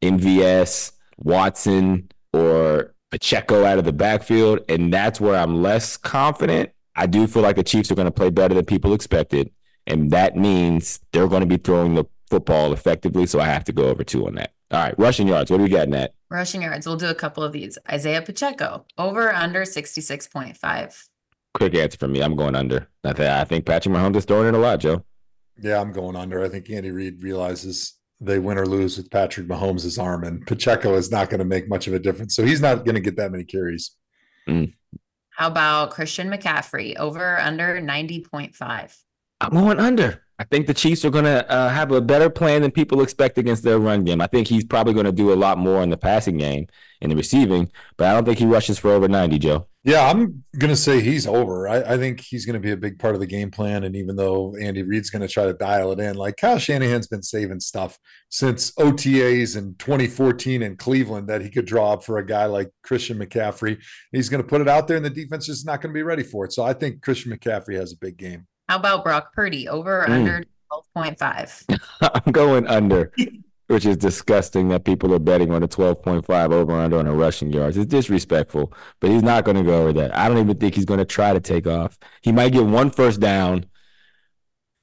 [0.03, 4.61] MVS, Watson, or Pacheco out of the backfield.
[4.69, 6.71] And that's where I'm less confident.
[7.01, 9.51] I do feel like the Chiefs are going to play better than people expected.
[9.87, 13.27] And that means they're going to be throwing the football effectively.
[13.27, 14.53] So I have to go over two on that.
[14.71, 15.51] All right, rushing yards.
[15.51, 16.13] What do we got, Nat?
[16.29, 16.87] Rushing yards.
[16.87, 17.79] We'll do a couple of these.
[17.91, 18.85] Isaiah Pacheco.
[18.99, 21.09] Over under 66.5.
[21.55, 22.21] Quick answer for me.
[22.21, 22.87] I'm going under.
[23.03, 25.03] I, th- I think Patrick Mahomes is throwing it a lot, Joe.
[25.59, 26.45] Yeah, I'm going under.
[26.45, 30.95] I think Andy Reid realizes they win or lose with Patrick Mahomes' arm, and Pacheco
[30.95, 32.37] is not going to make much of a difference.
[32.37, 33.97] So he's not going to get that many carries.
[34.47, 34.75] Mm.
[35.41, 36.99] How about Christian McCaffrey?
[36.99, 38.99] Over or under 90.5.
[39.41, 40.23] I'm going under.
[40.39, 43.39] I think the Chiefs are going to uh, have a better plan than people expect
[43.39, 44.21] against their run game.
[44.21, 46.67] I think he's probably going to do a lot more in the passing game
[47.01, 49.67] and the receiving, but I don't think he rushes for over 90, Joe.
[49.83, 51.67] Yeah, I'm going to say he's over.
[51.67, 53.85] I, I think he's going to be a big part of the game plan.
[53.85, 57.07] And even though Andy Reid's going to try to dial it in, like Kyle Shanahan's
[57.07, 62.19] been saving stuff since OTAs in 2014 in Cleveland that he could draw up for
[62.19, 63.79] a guy like Christian McCaffrey.
[64.13, 66.03] He's going to put it out there, and the defense is not going to be
[66.03, 66.53] ready for it.
[66.53, 68.47] So I think Christian McCaffrey has a big game.
[68.69, 69.67] How about Brock Purdy?
[69.67, 70.11] Over or Mm.
[70.11, 70.45] under
[70.95, 71.81] 12.5.
[72.27, 73.13] I'm going under,
[73.71, 77.53] which is disgusting that people are betting on a 12.5 over under on a rushing
[77.53, 77.77] yards.
[77.77, 80.17] It's disrespectful, but he's not going to go over that.
[80.17, 81.97] I don't even think he's going to try to take off.
[82.21, 83.67] He might get one first down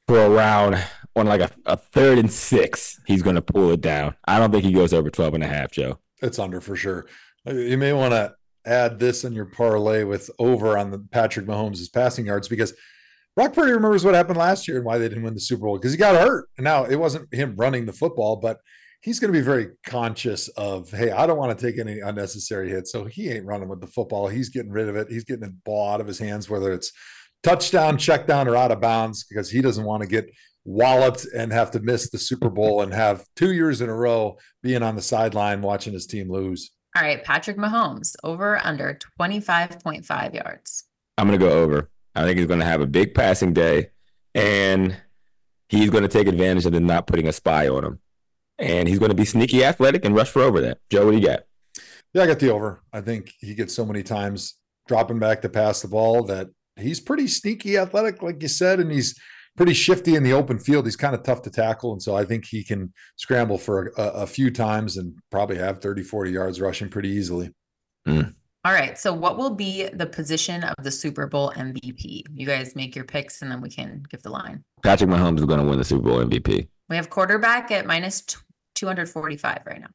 [0.08, 0.82] for a round
[1.18, 2.98] on like a, a third and six.
[3.06, 4.16] He's going to pull it down.
[4.26, 6.00] I don't think he goes over 12 and a half, Joe.
[6.22, 7.08] It's under for sure.
[7.46, 11.46] Uh, You may want to add this in your parlay with over on the Patrick
[11.46, 12.74] Mahomes' passing yards because
[13.38, 15.78] Brock Purdy remembers what happened last year and why they didn't win the Super Bowl
[15.78, 16.50] because he got hurt.
[16.58, 18.58] And now it wasn't him running the football, but
[19.02, 22.68] he's going to be very conscious of, hey, I don't want to take any unnecessary
[22.68, 22.92] hits.
[22.92, 24.28] So he ain't running with the football.
[24.28, 25.12] He's getting rid of it.
[25.12, 26.92] He's getting the ball out of his hands, whether it's
[27.44, 30.26] touchdown, check down, or out of bounds, because he doesn't want to get
[30.66, 34.36] walloped and have to miss the Super Bowl and have two years in a row
[34.64, 36.72] being on the sideline watching his team lose.
[36.96, 38.16] All right, Patrick Mahomes.
[38.24, 40.86] Over under 25.5 yards.
[41.20, 41.92] I'm going to go over.
[42.18, 43.92] I think he's going to have a big passing day,
[44.34, 44.98] and
[45.70, 48.00] he's going to take advantage of them not putting a spy on him.
[48.58, 50.80] And he's going to be sneaky athletic and rush for over that.
[50.90, 51.42] Joe, what do you got?
[52.14, 52.82] Yeah, I got the over.
[52.92, 54.56] I think he gets so many times
[54.88, 58.92] dropping back to pass the ball that he's pretty sneaky athletic, like you said, and
[58.92, 59.16] he's
[59.56, 60.86] pretty shifty in the open field.
[60.86, 61.92] He's kind of tough to tackle.
[61.92, 65.82] And so I think he can scramble for a, a few times and probably have
[65.82, 67.54] 30, 40 yards rushing pretty easily.
[68.08, 68.34] Mm.
[68.68, 68.98] All right.
[68.98, 72.24] So, what will be the position of the Super Bowl MVP?
[72.36, 74.62] You guys make your picks and then we can give the line.
[74.84, 76.68] Patrick Mahomes is going to win the Super Bowl MVP.
[76.90, 78.36] We have quarterback at minus t-
[78.76, 79.88] 245 right now.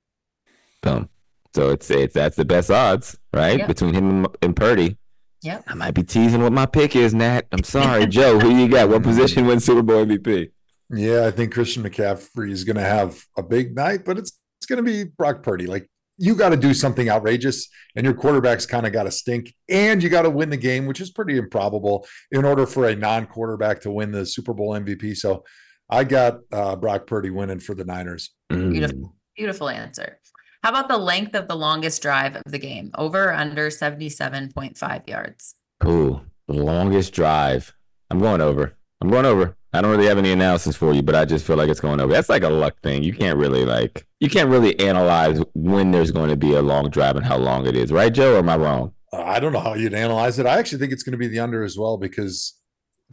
[0.81, 1.11] Boom.
[1.55, 3.59] So it's it's that's the best odds, right?
[3.59, 3.67] Yeah.
[3.67, 4.97] Between him and, and Purdy.
[5.43, 5.65] Yep.
[5.67, 7.43] I might be teasing what my pick is, Nat.
[7.53, 8.39] I'm sorry, Joe.
[8.39, 8.89] Who you got?
[8.89, 10.51] What position wins Super Bowl MVP?
[10.89, 14.65] Yeah, I think Christian McCaffrey is going to have a big night, but it's it's
[14.65, 15.67] going to be Brock Purdy.
[15.67, 19.55] Like you got to do something outrageous, and your quarterback's kind of got to stink,
[19.68, 22.96] and you got to win the game, which is pretty improbable in order for a
[22.96, 25.16] non-quarterback to win the Super Bowl MVP.
[25.16, 25.44] So,
[25.90, 28.31] I got uh, Brock Purdy winning for the Niners.
[28.51, 28.70] Mm.
[28.70, 30.18] Beautiful, beautiful answer.
[30.62, 32.92] How about the length of the longest drive of the game?
[32.96, 35.57] Over or under 77.5 yards?
[35.81, 36.25] Cool.
[36.46, 37.75] The longest drive.
[38.11, 38.77] I'm going over.
[39.01, 39.57] I'm going over.
[39.75, 41.99] I don't really have any analysis for you, but I just feel like it's going
[41.99, 42.13] over.
[42.13, 43.03] That's like a luck thing.
[43.03, 46.91] You can't really like you can't really analyze when there's going to be a long
[46.91, 48.35] drive and how long it is, right, Joe?
[48.35, 48.93] Or am I wrong?
[49.13, 50.47] Uh, I don't know how you'd analyze it.
[50.47, 52.55] I actually think it's going to be the under as well because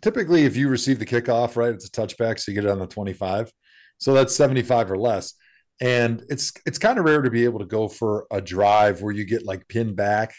[0.01, 2.79] typically if you receive the kickoff, right, it's a touchback, so you get it on
[2.79, 3.51] the 25.
[3.97, 5.33] So that's 75 or less.
[5.81, 9.13] And it's it's kind of rare to be able to go for a drive where
[9.13, 10.33] you get like pinned back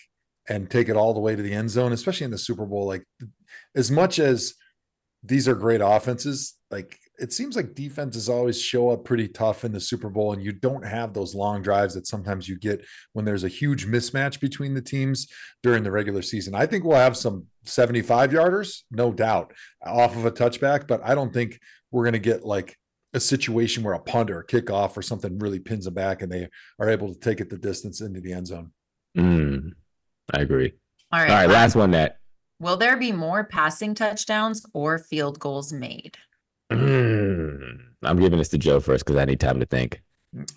[0.51, 2.87] and take it all the way to the end zone, especially in the Super Bowl.
[2.87, 3.05] Like
[3.75, 4.55] as much as
[5.23, 9.73] these are great offenses, like it seems like defenses always show up pretty tough in
[9.73, 13.27] the Super Bowl, and you don't have those long drives that sometimes you get when
[13.27, 15.29] there's a huge mismatch between the teams
[15.63, 16.55] during the regular season.
[16.55, 19.53] I think we'll have some 75 yarders, no doubt,
[19.85, 22.77] off of a touchback, but I don't think we're going to get like
[23.13, 26.31] a situation where a punt or a kickoff or something really pins them back and
[26.31, 28.71] they are able to take it the distance into the end zone.
[29.17, 29.73] Mm,
[30.33, 30.73] I agree.
[31.13, 31.31] All right.
[31.31, 31.91] All right, last one.
[31.91, 32.19] That
[32.61, 36.19] Will there be more passing touchdowns or field goals made?
[36.71, 40.03] Mm, I'm giving this to Joe first because I need time to think.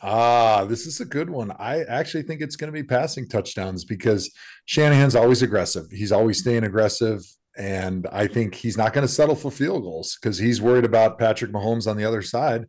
[0.02, 1.52] Ah, this is a good one.
[1.52, 4.30] I actually think it's going to be passing touchdowns because
[4.66, 5.90] Shanahan's always aggressive.
[5.92, 7.22] He's always staying aggressive.
[7.58, 11.18] And I think he's not going to settle for field goals because he's worried about
[11.18, 12.66] Patrick Mahomes on the other side.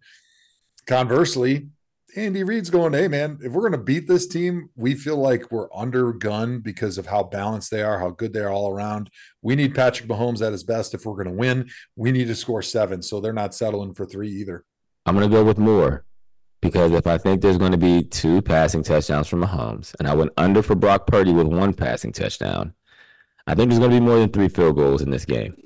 [0.86, 1.68] Conversely,
[2.16, 5.50] Andy Reid's going, hey, man, if we're going to beat this team, we feel like
[5.50, 9.10] we're under gun because of how balanced they are, how good they are all around.
[9.42, 11.68] We need Patrick Mahomes at his best if we're going to win.
[11.96, 13.02] We need to score seven.
[13.02, 14.64] So they're not settling for three either.
[15.06, 16.04] I'm going to go with more
[16.60, 20.14] because if I think there's going to be two passing touchdowns from Mahomes, and I
[20.14, 22.74] went under for Brock Purdy with one passing touchdown,
[23.46, 25.56] I think there's going to be more than three field goals in this game.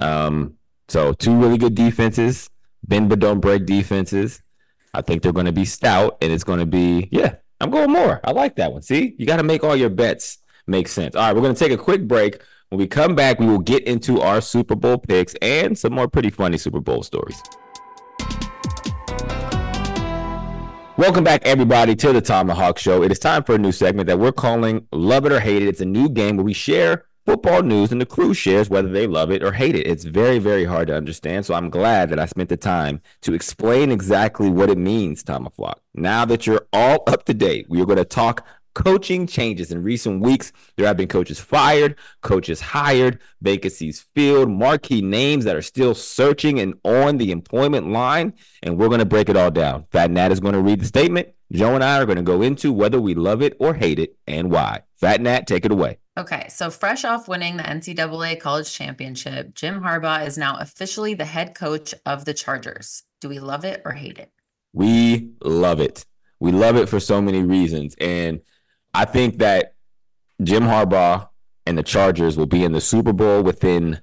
[0.00, 0.54] Um,
[0.88, 2.50] so two really good defenses,
[2.86, 4.42] bend but don't break defenses.
[4.94, 7.36] I think they're going to be stout, and it's going to be yeah.
[7.60, 8.20] I'm going more.
[8.22, 8.82] I like that one.
[8.82, 11.16] See, you got to make all your bets make sense.
[11.16, 12.40] All right, we're going to take a quick break.
[12.68, 16.06] When we come back, we will get into our Super Bowl picks and some more
[16.06, 17.42] pretty funny Super Bowl stories.
[20.96, 23.02] Welcome back, everybody, to the ThomaHawk Show.
[23.02, 25.68] It is time for a new segment that we're calling Love It or Hate It.
[25.68, 29.06] It's a new game where we share football news and the crew shares whether they
[29.06, 29.86] love it or hate it.
[29.86, 31.44] It's very, very hard to understand.
[31.44, 35.74] So I'm glad that I spent the time to explain exactly what it means, ThomaHawk.
[35.92, 39.82] Now that you're all up to date, we are going to talk coaching changes in
[39.82, 40.52] recent weeks.
[40.76, 46.58] There have been coaches fired, coaches hired, vacancies filled, marquee names that are still searching
[46.58, 48.32] and on the employment line.
[48.62, 49.84] And we're going to break it all down.
[49.90, 51.28] Phat Nat is going to read the statement.
[51.52, 54.16] Joe and I are going to go into whether we love it or hate it
[54.26, 54.84] and why.
[54.96, 55.98] Phat Nat, take it away.
[56.18, 61.24] Okay, so fresh off winning the NCAA College Championship, Jim Harbaugh is now officially the
[61.24, 63.04] head coach of the Chargers.
[63.20, 64.32] Do we love it or hate it?
[64.72, 66.04] We love it.
[66.40, 67.94] We love it for so many reasons.
[68.00, 68.40] And
[68.92, 69.74] I think that
[70.42, 71.28] Jim Harbaugh
[71.66, 74.00] and the Chargers will be in the Super Bowl within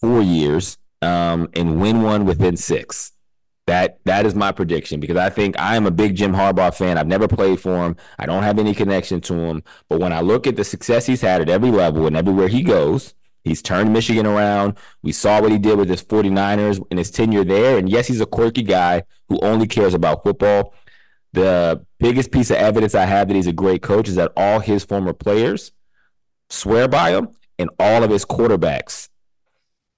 [0.00, 3.12] four years um, and win one within six.
[3.66, 6.98] That that is my prediction because I think I am a big Jim Harbaugh fan.
[6.98, 7.96] I've never played for him.
[8.18, 9.62] I don't have any connection to him.
[9.88, 12.62] But when I look at the success he's had at every level and everywhere he
[12.62, 14.76] goes, he's turned Michigan around.
[15.02, 17.78] We saw what he did with his 49ers in his tenure there.
[17.78, 20.74] And yes, he's a quirky guy who only cares about football.
[21.32, 24.60] The biggest piece of evidence I have that he's a great coach is that all
[24.60, 25.72] his former players
[26.50, 29.08] swear by him and all of his quarterbacks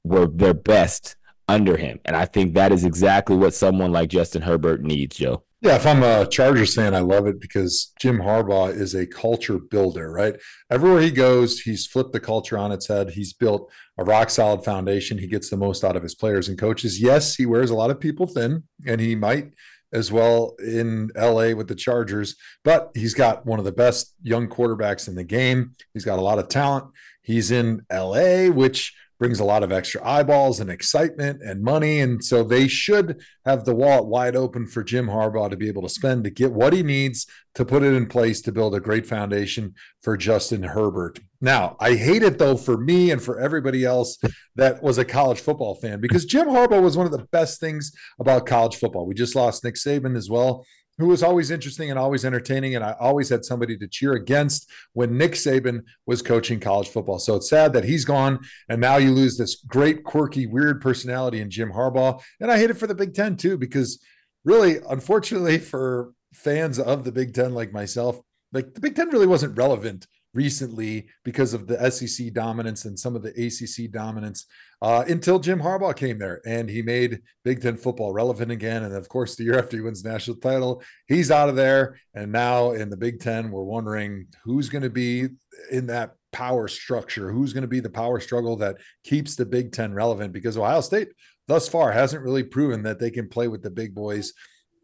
[0.05, 1.17] were their best
[1.49, 2.01] under him.
[2.05, 5.43] And I think that is exactly what someone like Justin Herbert needs, Joe.
[5.63, 9.59] Yeah, if I'm a Chargers fan, I love it because Jim Harbaugh is a culture
[9.59, 10.37] builder, right?
[10.71, 13.11] Everywhere he goes, he's flipped the culture on its head.
[13.11, 15.19] He's built a rock solid foundation.
[15.19, 17.01] He gets the most out of his players and coaches.
[17.01, 19.53] Yes, he wears a lot of people thin, and he might
[19.93, 24.49] as well in LA with the Chargers, but he's got one of the best young
[24.49, 25.73] quarterbacks in the game.
[25.95, 26.87] He's got a lot of talent.
[27.23, 32.01] He's in LA, which brings a lot of extra eyeballs and excitement and money.
[32.01, 35.83] And so they should have the wallet wide open for Jim Harbaugh to be able
[35.83, 38.81] to spend to get what he needs to put it in place to build a
[38.81, 41.19] great foundation for Justin Herbert.
[41.41, 44.19] Now, I hate it though for me and for everybody else
[44.57, 47.93] that was a college football fan because Jim Harbaugh was one of the best things
[48.21, 49.07] about college football.
[49.07, 50.67] We just lost Nick Saban as well
[50.99, 52.75] who was always interesting and always entertaining.
[52.75, 57.19] And I always had somebody to cheer against when Nick Saban was coaching college football.
[57.19, 58.41] So it's sad that he's gone.
[58.69, 62.23] And now you lose this great, quirky, weird personality in Jim Harbaugh.
[62.41, 64.03] And I hate it for the Big Ten too, because
[64.45, 68.19] really, unfortunately for fans of the Big Ten like myself,
[68.53, 70.07] like the Big Ten really wasn't relevant
[70.37, 74.45] recently because of the SEC dominance and some of the ACC dominance
[74.83, 78.85] uh, until Jim Harbaugh came there and he made Big Ten football relevant again.
[78.85, 81.99] And of course, the year after he wins national title, he's out of there.
[82.15, 85.29] And now in the Big Ten, we're wondering who's going to be
[85.73, 89.73] in that power structure, who's going to be the power struggle that keeps the Big
[89.73, 91.09] Ten relevant because Ohio State
[91.49, 94.35] thus far hasn't really proven that they can play with the big boys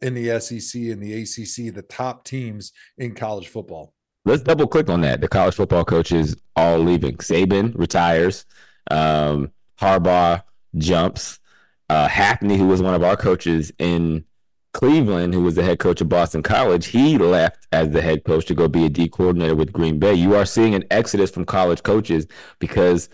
[0.00, 3.92] in the SEC and the ACC, the top teams in college football.
[4.24, 5.20] Let's double click on that.
[5.20, 7.16] The college football coaches all leaving.
[7.16, 8.46] Saban retires.
[8.90, 10.42] Um, Harbaugh
[10.76, 11.40] jumps.
[11.88, 14.24] Uh, Hafley, who was one of our coaches in
[14.72, 18.46] Cleveland, who was the head coach of Boston College, he left as the head coach
[18.46, 20.14] to go be a D coordinator with Green Bay.
[20.14, 22.26] You are seeing an exodus from college coaches
[22.58, 23.10] because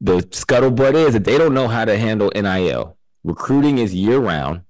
[0.00, 2.96] the scuttlebutt is that they don't know how to handle NIL.
[3.24, 4.62] Recruiting is year round.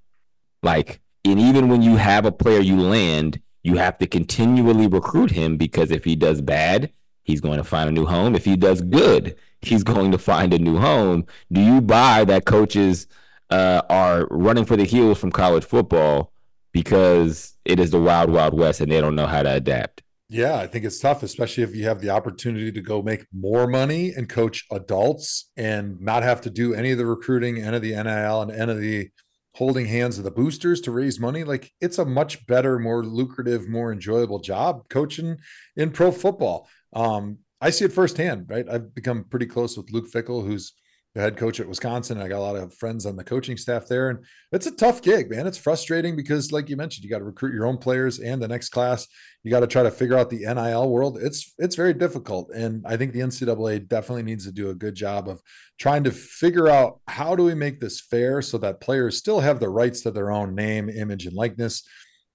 [0.63, 5.31] Like, and even when you have a player you land, you have to continually recruit
[5.31, 6.91] him because if he does bad,
[7.23, 8.35] he's going to find a new home.
[8.35, 11.27] If he does good, he's going to find a new home.
[11.53, 13.07] Do you buy that coaches
[13.51, 16.33] uh, are running for the heels from college football
[16.73, 20.03] because it is the wild, wild west and they don't know how to adapt?
[20.31, 23.67] Yeah, I think it's tough, especially if you have the opportunity to go make more
[23.67, 27.83] money and coach adults and not have to do any of the recruiting, any of
[27.83, 29.11] the NIL, and any of the
[29.59, 31.43] holding hands of the boosters to raise money.
[31.43, 35.37] Like it's a much better, more lucrative, more enjoyable job coaching
[35.77, 36.69] in pro football.
[36.93, 38.67] Um, I see it firsthand, right?
[38.71, 40.75] I've become pretty close with Luke Fickell, who's
[41.17, 42.21] the head coach at Wisconsin.
[42.21, 44.21] I got a lot of friends on the coaching staff there, and
[44.53, 45.49] it's a tough gig, man.
[45.49, 48.47] It's frustrating because, like you mentioned, you got to recruit your own players and the
[48.47, 49.09] next class.
[49.49, 51.17] You got to try to figure out the NIL world.
[51.23, 54.95] It's it's very difficult, and I think the NCAA definitely needs to do a good
[54.95, 55.41] job of
[55.79, 59.59] trying to figure out how do we make this fair so that players still have
[59.59, 61.83] the rights to their own name, image, and likeness.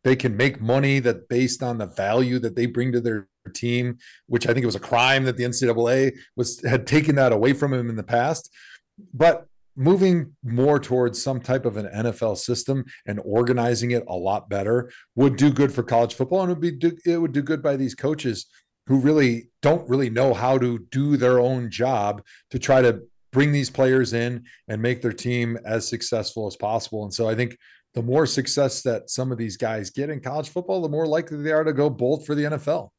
[0.03, 3.99] They can make money that based on the value that they bring to their team,
[4.25, 7.53] which I think it was a crime that the NCAA was had taken that away
[7.53, 8.49] from him in the past.
[9.13, 9.45] But
[9.75, 14.91] moving more towards some type of an NFL system and organizing it a lot better
[15.15, 17.75] would do good for college football and it would be it would do good by
[17.75, 18.47] these coaches
[18.87, 22.21] who really don't really know how to do their own job
[22.51, 23.01] to try to
[23.31, 27.03] bring these players in and make their team as successful as possible.
[27.03, 27.57] And so I think
[27.93, 31.41] the more success that some of these guys get in college football, the more likely
[31.41, 32.89] they are to go bold for the NFL.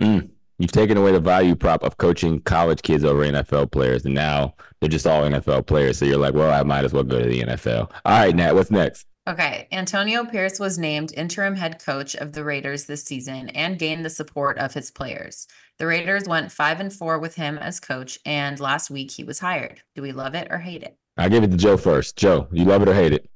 [0.00, 0.30] Mm.
[0.58, 4.54] You've taken away the value prop of coaching college kids over NFL players, and now
[4.80, 5.98] they're just all NFL players.
[5.98, 7.90] So you're like, well, I might as well go to the NFL.
[8.04, 9.06] All right, Nat, what's next?
[9.28, 9.66] Okay.
[9.72, 14.10] Antonio Pierce was named interim head coach of the Raiders this season and gained the
[14.10, 15.48] support of his players.
[15.78, 19.40] The Raiders went five and four with him as coach, and last week he was
[19.40, 19.82] hired.
[19.94, 20.96] Do we love it or hate it?
[21.18, 22.16] I'll give it to Joe first.
[22.16, 23.28] Joe, you love it or hate it?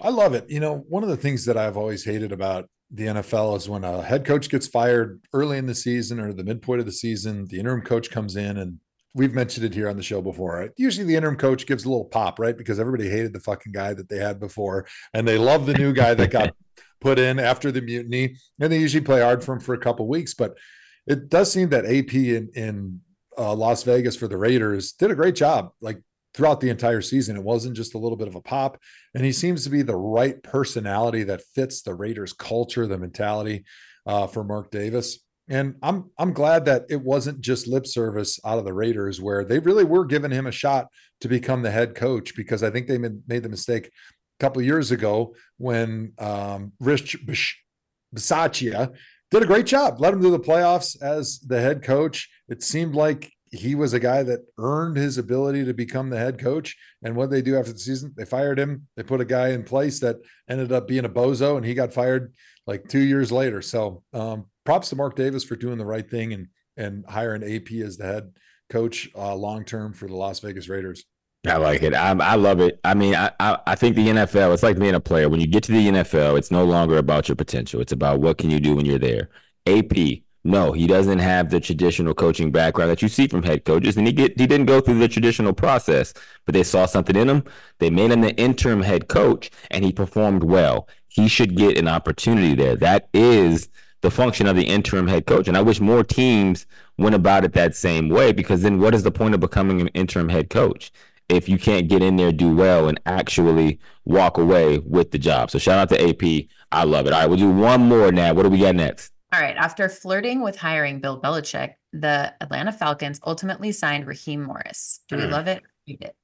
[0.00, 0.48] I love it.
[0.48, 3.84] You know, one of the things that I've always hated about the NFL is when
[3.84, 7.46] a head coach gets fired early in the season or the midpoint of the season,
[7.46, 8.78] the interim coach comes in and
[9.14, 10.58] we've mentioned it here on the show before.
[10.58, 10.70] Right?
[10.76, 12.56] Usually the interim coach gives a little pop, right?
[12.56, 15.92] Because everybody hated the fucking guy that they had before and they love the new
[15.92, 16.54] guy that got
[17.00, 18.36] put in after the mutiny.
[18.60, 20.34] And they usually play hard for him for a couple weeks.
[20.34, 20.56] But
[21.06, 23.00] it does seem that AP in, in
[23.38, 25.72] uh, Las Vegas for the Raiders did a great job.
[25.80, 26.00] Like
[26.34, 27.36] throughout the entire season.
[27.36, 28.78] It wasn't just a little bit of a pop.
[29.14, 33.64] And he seems to be the right personality that fits the Raiders culture, the mentality
[34.06, 35.18] uh, for Mark Davis.
[35.48, 39.44] And I'm I'm glad that it wasn't just lip service out of the Raiders where
[39.44, 40.86] they really were giving him a shot
[41.20, 43.90] to become the head coach because I think they made the mistake a
[44.40, 47.16] couple years ago when um, Rich
[48.14, 48.94] Bisaccia
[49.30, 50.00] did a great job.
[50.00, 52.30] Let him do the playoffs as the head coach.
[52.48, 56.40] It seemed like he was a guy that earned his ability to become the head
[56.40, 56.74] coach.
[57.02, 58.88] And what they do after the season, they fired him.
[58.96, 60.16] They put a guy in place that
[60.48, 62.32] ended up being a bozo, and he got fired
[62.66, 63.60] like two years later.
[63.60, 66.48] So um, props to Mark Davis for doing the right thing and
[66.78, 68.32] and hiring AP as the head
[68.70, 71.04] coach uh, long term for the Las Vegas Raiders.
[71.46, 71.92] I like it.
[71.92, 72.78] I, I love it.
[72.84, 74.54] I mean, I, I, I think the NFL.
[74.54, 75.28] It's like being a player.
[75.28, 77.80] When you get to the NFL, it's no longer about your potential.
[77.80, 79.28] It's about what can you do when you're there.
[79.66, 83.96] AP no, he doesn't have the traditional coaching background that you see from head coaches,
[83.96, 86.12] and he get he didn't go through the traditional process.
[86.44, 87.44] But they saw something in him.
[87.78, 90.88] They made him the interim head coach, and he performed well.
[91.06, 92.74] He should get an opportunity there.
[92.74, 93.68] That is
[94.00, 96.66] the function of the interim head coach, and I wish more teams
[96.98, 98.32] went about it that same way.
[98.32, 100.90] Because then, what is the point of becoming an interim head coach
[101.28, 105.52] if you can't get in there, do well, and actually walk away with the job?
[105.52, 106.48] So shout out to AP.
[106.72, 107.12] I love it.
[107.12, 108.34] All right, we'll do one more now.
[108.34, 109.11] What do we got next?
[109.32, 109.56] All right.
[109.56, 115.00] After flirting with hiring Bill Belichick, the Atlanta Falcons ultimately signed Raheem Morris.
[115.08, 115.30] Do we mm.
[115.30, 115.62] love it?
[115.86, 116.14] Hate it?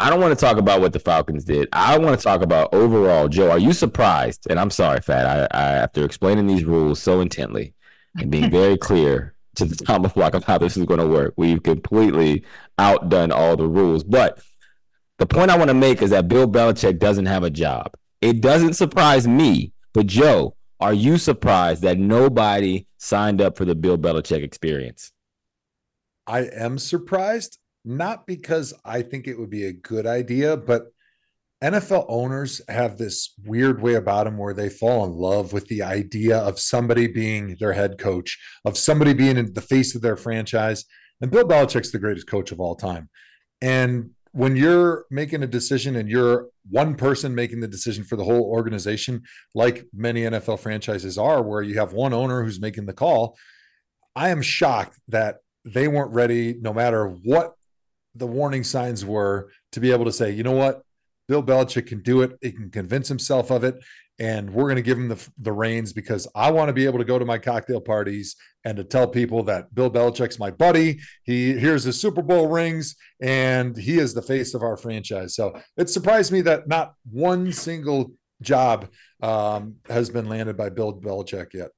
[0.00, 1.68] I don't want to talk about what the Falcons did.
[1.72, 3.28] I want to talk about overall.
[3.28, 4.46] Joe, are you surprised?
[4.50, 5.26] And I'm sorry, Phat.
[5.26, 7.74] I, I after explaining these rules so intently,
[8.16, 11.34] and being very clear to the Thomas block of how this is going to work.
[11.36, 12.44] We've completely
[12.78, 14.02] outdone all the rules.
[14.02, 14.40] But
[15.18, 17.94] the point I want to make is that Bill Belichick doesn't have a job.
[18.20, 23.74] It doesn't surprise me, but Joe, are you surprised that nobody signed up for the
[23.74, 25.12] Bill Belichick experience?
[26.26, 27.56] I am surprised,
[27.86, 30.88] not because I think it would be a good idea, but
[31.62, 35.82] NFL owners have this weird way about them where they fall in love with the
[35.82, 40.16] idea of somebody being their head coach, of somebody being in the face of their
[40.16, 40.84] franchise.
[41.22, 43.08] And Bill Belichick's the greatest coach of all time.
[43.62, 48.24] And when you're making a decision and you're one person making the decision for the
[48.24, 49.22] whole organization,
[49.54, 53.38] like many NFL franchises are, where you have one owner who's making the call,
[54.16, 57.54] I am shocked that they weren't ready, no matter what
[58.16, 60.82] the warning signs were, to be able to say, you know what,
[61.28, 62.32] Bill Belichick can do it.
[62.40, 63.76] He can convince himself of it.
[64.20, 66.98] And we're going to give him the, the reins because I want to be able
[66.98, 71.00] to go to my cocktail parties and to tell people that Bill Belichick's my buddy.
[71.24, 75.34] He here's his Super Bowl rings and he is the face of our franchise.
[75.34, 78.88] So it surprised me that not one single job
[79.22, 81.70] um, has been landed by Bill Belichick yet.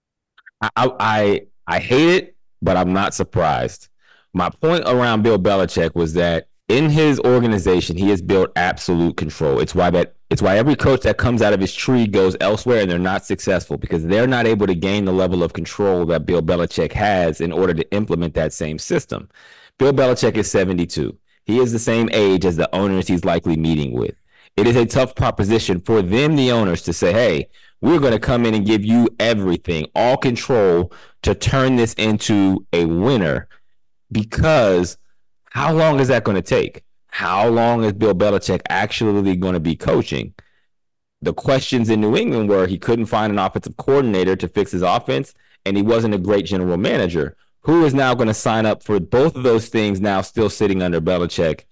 [0.61, 3.89] I, I I hate it, but I'm not surprised.
[4.33, 9.61] My point around Bill Belichick was that in his organization, he has built absolute control.
[9.61, 12.81] It's why that it's why every coach that comes out of his tree goes elsewhere
[12.81, 16.27] and they're not successful because they're not able to gain the level of control that
[16.27, 19.29] Bill Belichick has in order to implement that same system.
[19.79, 21.17] Bill Belichick is 72.
[21.45, 24.17] He is the same age as the owners he's likely meeting with.
[24.57, 27.49] It is a tough proposition for them, the owners, to say, hey,
[27.81, 30.93] we're going to come in and give you everything, all control
[31.23, 33.49] to turn this into a winner
[34.11, 34.97] because
[35.57, 36.85] how long is that going to take?
[37.07, 40.35] How long is Bill Belichick actually going to be coaching?
[41.23, 44.83] The questions in New England were he couldn't find an offensive coordinator to fix his
[44.83, 45.33] offense,
[45.65, 47.39] and he wasn't a great general manager.
[47.63, 50.83] Who is now going to sign up for both of those things now still sitting
[50.83, 51.63] under Belichick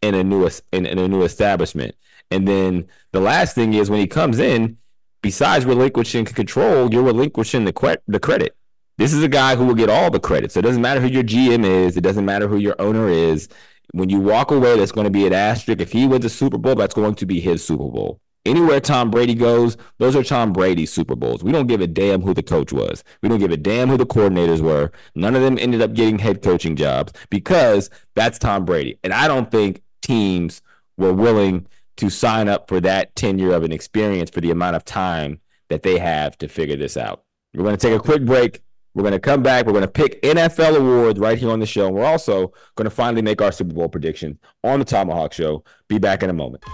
[0.00, 1.96] in a new in, in a new establishment?
[2.30, 4.78] And then the last thing is when he comes in,
[5.20, 8.56] besides relinquishing control, you're relinquishing the, the credit.
[8.96, 10.52] This is a guy who will get all the credit.
[10.52, 11.96] So it doesn't matter who your GM is.
[11.96, 13.48] It doesn't matter who your owner is.
[13.92, 15.80] When you walk away, that's going to be an asterisk.
[15.80, 18.20] If he wins a Super Bowl, that's going to be his Super Bowl.
[18.46, 21.42] Anywhere Tom Brady goes, those are Tom Brady's Super Bowls.
[21.42, 23.02] We don't give a damn who the coach was.
[23.22, 24.92] We don't give a damn who the coordinators were.
[25.14, 28.98] None of them ended up getting head coaching jobs because that's Tom Brady.
[29.02, 30.60] And I don't think teams
[30.98, 31.66] were willing
[31.96, 35.82] to sign up for that tenure of an experience for the amount of time that
[35.82, 37.24] they have to figure this out.
[37.54, 38.63] We're going to take a quick break.
[38.94, 39.66] We're going to come back.
[39.66, 41.86] We're going to pick NFL awards right here on the show.
[41.86, 45.64] And we're also going to finally make our Super Bowl prediction on the ThomaHawk Show.
[45.88, 46.64] Be back in a moment.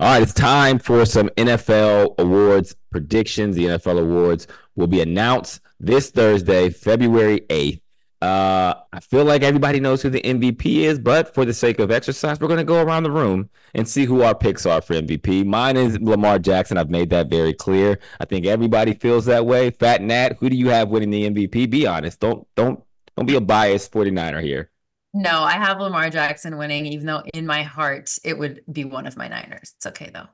[0.00, 3.56] All right, it's time for some NFL awards predictions.
[3.56, 4.46] The NFL awards
[4.76, 7.80] will be announced this Thursday, February 8th.
[8.24, 11.90] Uh, I feel like everybody knows who the MVP is, but for the sake of
[11.90, 14.94] exercise, we're going to go around the room and see who our picks are for
[14.94, 15.44] MVP.
[15.44, 16.78] Mine is Lamar Jackson.
[16.78, 17.98] I've made that very clear.
[18.20, 19.70] I think everybody feels that way.
[19.72, 21.68] Phat Nat, who do you have winning the MVP?
[21.68, 22.18] Be honest.
[22.18, 22.82] Don't don't
[23.14, 24.70] don't be a biased 49er here.
[25.12, 29.06] No, I have Lamar Jackson winning, even though in my heart it would be one
[29.06, 29.74] of my Niners.
[29.76, 30.28] It's okay though.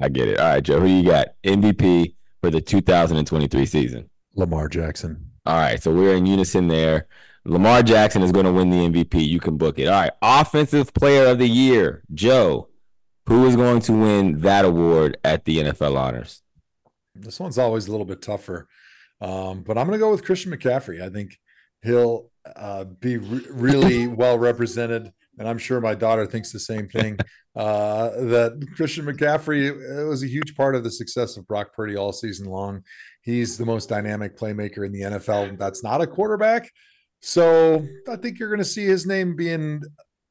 [0.00, 0.40] I get it.
[0.40, 1.28] All right, Joe, who you got?
[1.44, 4.08] MVP for the 2023 season.
[4.34, 5.33] Lamar Jackson.
[5.46, 7.06] All right, so we're in unison there.
[7.44, 9.26] Lamar Jackson is going to win the MVP.
[9.26, 9.88] You can book it.
[9.88, 12.68] All right, Offensive Player of the Year, Joe.
[13.26, 16.42] Who is going to win that award at the NFL Honors?
[17.14, 18.68] This one's always a little bit tougher,
[19.20, 21.02] um, but I'm going to go with Christian McCaffrey.
[21.02, 21.38] I think
[21.82, 26.88] he'll uh, be re- really well represented, and I'm sure my daughter thinks the same
[26.88, 27.18] thing.
[27.56, 32.12] Uh, that Christian McCaffrey was a huge part of the success of Brock Purdy all
[32.12, 32.82] season long.
[33.22, 35.56] He's the most dynamic playmaker in the NFL.
[35.56, 36.68] That's not a quarterback.
[37.20, 39.82] So I think you're going to see his name being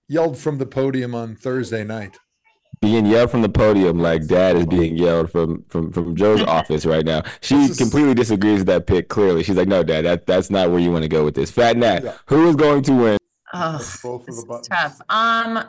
[0.08, 2.18] yelled from the podium on Thursday night.
[2.82, 6.86] Being yelled from the podium like dad is being yelled from from from Joe's office
[6.86, 7.24] right now.
[7.41, 9.08] She is, completely disagrees with that pick.
[9.08, 11.49] Clearly, she's like, "No, dad, that that's not where you want to go with this."
[11.49, 12.18] Phat Nat, yeah.
[12.26, 13.18] who is going to win?
[13.54, 14.68] Oh, both of the buttons.
[14.68, 14.99] tough.
[15.10, 15.64] Um,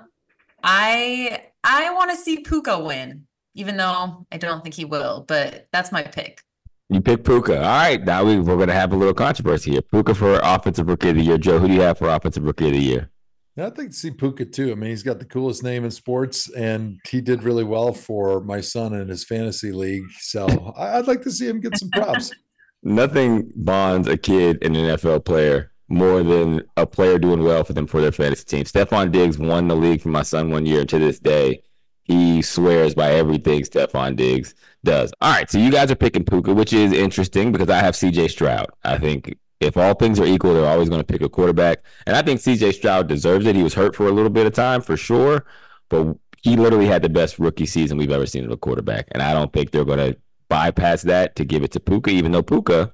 [0.62, 5.24] I I want to see Puka win, even though I don't think he will.
[5.28, 6.40] But that's my pick.
[6.88, 7.56] You pick Puka.
[7.56, 8.02] All right.
[8.02, 9.82] Now we, we're going to have a little controversy here.
[9.82, 11.38] Puka for Offensive Rookie of the Year.
[11.38, 13.10] Joe, who do you have for Offensive Rookie of the Year?
[13.56, 14.72] Yeah, I'd like to see Puka too.
[14.72, 18.40] I mean, he's got the coolest name in sports, and he did really well for
[18.40, 20.10] my son in his fantasy league.
[20.18, 22.32] So I'd like to see him get some props.
[22.82, 27.72] Nothing bonds a kid and an NFL player more than a player doing well for
[27.72, 28.64] them for their fantasy team.
[28.64, 31.62] Stefon Diggs won the league for my son one year, and to this day,
[32.04, 34.54] He swears by everything Stefon Diggs
[34.84, 35.12] does.
[35.20, 38.30] All right, so you guys are picking Puka, which is interesting because I have CJ
[38.30, 38.66] Stroud.
[38.84, 41.82] I think if all things are equal, they're always going to pick a quarterback.
[42.06, 43.56] And I think CJ Stroud deserves it.
[43.56, 45.46] He was hurt for a little bit of time for sure,
[45.88, 49.08] but he literally had the best rookie season we've ever seen of a quarterback.
[49.12, 50.18] And I don't think they're going to
[50.50, 52.92] bypass that to give it to Puka, even though Puka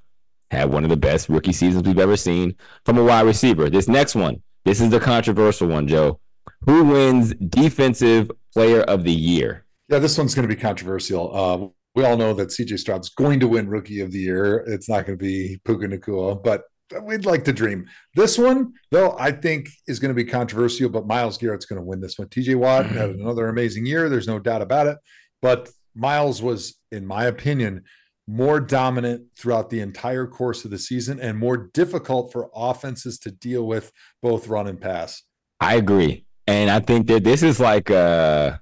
[0.51, 3.69] had one of the best rookie seasons we've ever seen from a wide receiver.
[3.69, 6.19] This next one, this is the controversial one, Joe.
[6.65, 9.65] Who wins Defensive Player of the Year?
[9.87, 11.35] Yeah, this one's going to be controversial.
[11.35, 14.57] Uh, we all know that CJ Stroud's going to win Rookie of the Year.
[14.67, 16.63] It's not going to be Puka Nacua, but
[17.01, 17.87] we'd like to dream.
[18.15, 21.85] This one, though, I think is going to be controversial, but Myles Garrett's going to
[21.85, 22.27] win this one.
[22.27, 24.09] TJ Watt had another amazing year.
[24.09, 24.97] There's no doubt about it.
[25.41, 27.83] But Myles was, in my opinion,
[28.27, 33.31] more dominant throughout the entire course of the season and more difficult for offenses to
[33.31, 33.91] deal with
[34.21, 35.23] both run and pass.
[35.59, 36.25] I agree.
[36.47, 38.57] And I think that this is like uh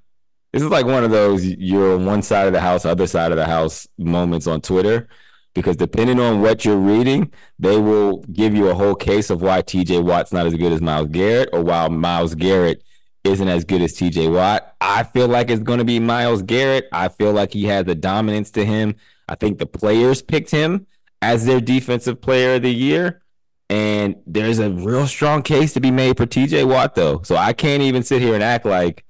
[0.52, 3.32] this is like one of those you're on one side of the house, other side
[3.32, 5.08] of the house moments on Twitter.
[5.56, 9.62] Because depending on what you're reading, they will give you a whole case of why
[9.62, 12.84] TJ Watt's not as good as Myles Garrett, or why Myles Garrett
[13.24, 14.76] isn't as good as TJ Watt.
[14.80, 16.88] I feel like it's going to be Myles Garrett.
[16.92, 18.96] I feel like he has the dominance to him.
[19.30, 20.88] I think the players picked him
[21.22, 23.22] as their defensive player of the year.
[23.70, 27.22] And there's a real strong case to be made for TJ Watt, though.
[27.24, 29.06] So I can't even sit here and act like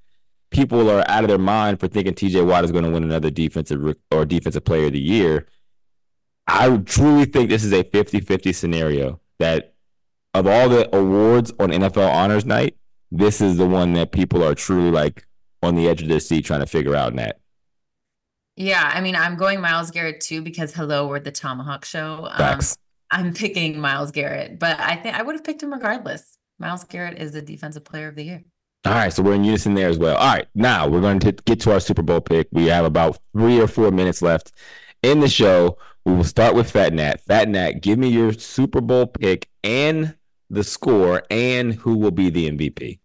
[0.51, 3.29] people are out of their mind for thinking TJ Watt is going to win another
[3.29, 5.47] defensive or defensive player of the year.
[6.45, 9.75] I truly think this is a 50 50 scenario that
[10.33, 12.75] of all the awards on NFL Honors Night,
[13.11, 15.25] this is the one that people are truly like
[15.63, 17.38] on the edge of their seat trying to figure out Nat.
[18.59, 22.27] Yeah, I mean, I'm going Myles Garrett too because hello, we're the ThomaHawk Show.
[22.29, 22.59] Um,
[23.09, 26.37] I'm picking Myles Garrett, but I think I would have picked him regardless.
[26.59, 28.43] Myles Garrett is the defensive player of the year.
[28.83, 30.17] All right, so we're in unison there as well.
[30.17, 32.49] All right, now we're going to get to our Super Bowl pick.
[32.51, 34.51] We have about three or four minutes left
[35.03, 35.77] in the show.
[36.03, 37.21] We will start with Phat Nat.
[37.21, 40.17] Phat Nat, give me your Super Bowl pick and
[40.49, 42.99] the score and who will be the MVP.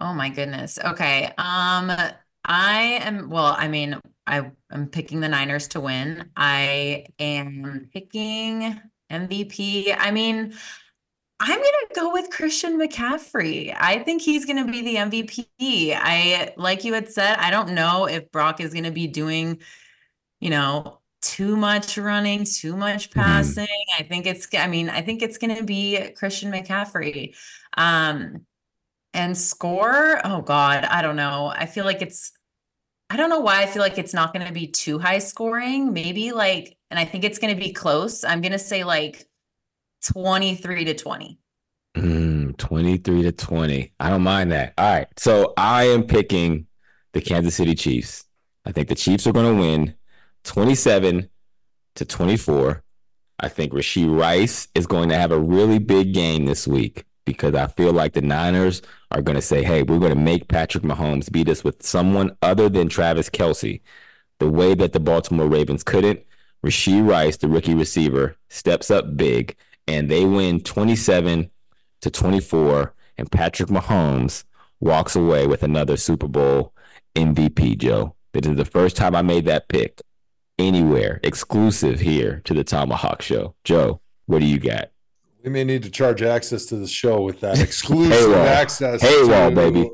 [0.00, 0.80] Oh my goodness.
[0.84, 1.26] Okay.
[1.38, 1.92] Um,
[2.44, 6.30] I am well, I mean, I am picking the Niners to win.
[6.36, 9.94] I am picking MVP.
[9.96, 10.52] I mean,
[11.38, 13.76] I'm going to go with Christian McCaffrey.
[13.78, 15.94] I think he's going to be the MVP.
[15.94, 19.58] I, like you had said, I don't know if Brock is going to be doing,
[20.40, 23.64] you know, too much running, too much passing.
[23.64, 24.02] Mm-hmm.
[24.02, 27.34] I think it's, I mean, I think it's going to be Christian McCaffrey.
[27.76, 28.46] Um,
[29.12, 31.52] and score, oh God, I don't know.
[31.54, 32.32] I feel like it's,
[33.08, 35.92] I don't know why I feel like it's not going to be too high scoring.
[35.92, 38.24] Maybe like, and I think it's going to be close.
[38.24, 39.26] I'm going to say like
[40.06, 41.38] 23 to 20.
[41.96, 43.92] Mm, 23 to 20.
[44.00, 44.74] I don't mind that.
[44.76, 45.06] All right.
[45.16, 46.66] So I am picking
[47.12, 48.24] the Kansas City Chiefs.
[48.64, 49.94] I think the Chiefs are going to win
[50.44, 51.28] 27
[51.94, 52.82] to 24.
[53.38, 57.54] I think Rashee Rice is going to have a really big game this week because
[57.54, 60.84] I feel like the Niners are going to say, hey, we're going to make Patrick
[60.84, 63.82] Mahomes beat us with someone other than Travis Kelce,
[64.38, 66.20] The way that the Baltimore Ravens couldn't,
[66.64, 69.56] Rashee Rice, the rookie receiver, steps up big
[69.86, 71.50] and they win 27
[72.00, 72.94] to 24.
[73.18, 74.44] And Patrick Mahomes
[74.80, 76.72] walks away with another Super Bowl
[77.14, 78.14] MVP, Joe.
[78.32, 80.02] This is the first time I made that pick
[80.58, 83.54] anywhere, exclusive here to the ThomaHawk Show.
[83.64, 84.90] Joe, what do you got?
[85.46, 89.00] We may need to charge access to the show with that exclusive access.
[89.00, 89.88] Hey, wall, baby.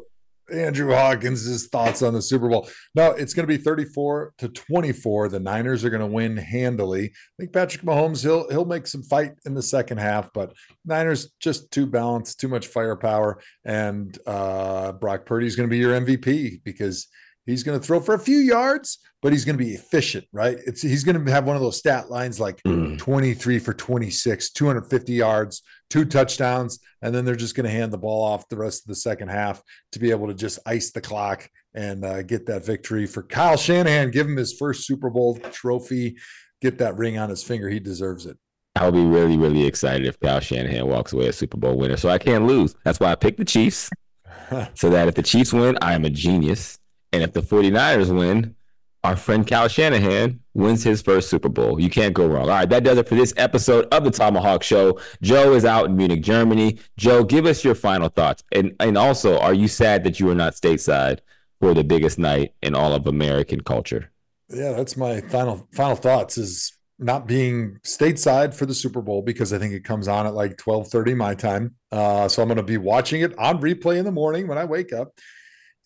[0.50, 2.68] Andrew Hawkins' thoughts on the Super Bowl.
[2.94, 5.28] No, it's going to be 34 to 24.
[5.28, 7.04] The Niners are going to win handily.
[7.04, 10.54] I think Patrick Mahomes he'll he'll make some fight in the second half, but
[10.86, 15.78] Niners just too balanced, too much firepower, and uh, Brock Purdy is going to be
[15.78, 17.08] your MVP because
[17.46, 20.58] He's going to throw for a few yards, but he's going to be efficient, right?
[20.64, 22.98] It's he's going to have one of those stat lines like mm.
[22.98, 27.98] 23 for 26, 250 yards, two touchdowns, and then they're just going to hand the
[27.98, 29.60] ball off the rest of the second half
[29.92, 33.56] to be able to just ice the clock and uh, get that victory for Kyle
[33.56, 34.10] Shanahan.
[34.10, 36.16] Give him his first Super Bowl trophy,
[36.60, 37.68] get that ring on his finger.
[37.68, 38.38] He deserves it.
[38.76, 41.96] I'll be really, really excited if Kyle Shanahan walks away a Super Bowl winner.
[41.96, 42.74] So I can't lose.
[42.84, 43.90] That's why I picked the Chiefs.
[44.74, 46.78] so that if the Chiefs win, I am a genius.
[47.12, 48.56] And if the 49ers win,
[49.04, 51.80] our friend Kyle Shanahan wins his first Super Bowl.
[51.80, 52.42] You can't go wrong.
[52.42, 55.00] All right, that does it for this episode of the ThomaHawk Show.
[55.20, 56.78] Joe is out in Munich, Germany.
[56.96, 58.44] Joe, give us your final thoughts.
[58.52, 61.18] And and also, are you sad that you are not stateside
[61.60, 64.10] for the biggest night in all of American culture?
[64.48, 69.52] Yeah, that's my final final thoughts is not being stateside for the Super Bowl because
[69.52, 71.74] I think it comes on at like 12:30 my time.
[71.90, 74.64] Uh, so I'm going to be watching it on replay in the morning when I
[74.64, 75.18] wake up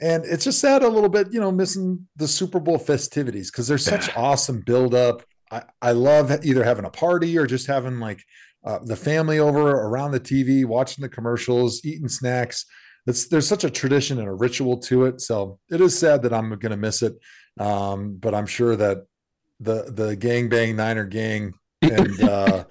[0.01, 3.67] And it's just sad a little bit, you know, missing the Super Bowl festivities because
[3.67, 5.23] there's such awesome build up.
[5.51, 8.23] I, I love either having a party or just having like
[8.65, 12.67] uh, the family over around the TV, watching the commercials, eating snacks.
[13.07, 15.21] It's, there's such a tradition and a ritual to it.
[15.21, 17.15] So it is sad that I'm going to miss it.
[17.59, 19.07] Um, but I'm sure that
[19.61, 22.65] the the gang bang Niner gang and uh,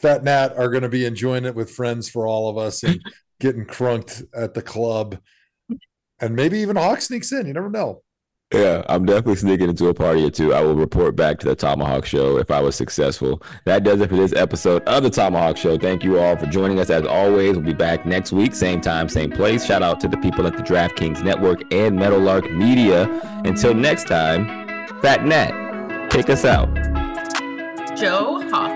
[0.00, 3.00] Phat Nat are going to be enjoying it with friends for all of us and
[3.40, 5.18] getting crunked at the club.
[6.20, 7.46] And maybe even Hawk sneaks in.
[7.46, 8.02] You never know.
[8.54, 10.54] Yeah, I'm definitely sneaking into a party or two.
[10.54, 13.42] I will report back to the ThomaHawk Show if I was successful.
[13.64, 15.76] That does it for this episode of the ThomaHawk Show.
[15.76, 16.88] Thank you all for joining us.
[16.88, 19.66] As always, we'll be back next week, same time, same place.
[19.66, 23.08] Shout out to the people at the DraftKings Network and Meadowlark Media.
[23.44, 24.46] Until next time,
[25.02, 26.72] Phat Nat, take us out.
[27.96, 28.75] Joe, hawk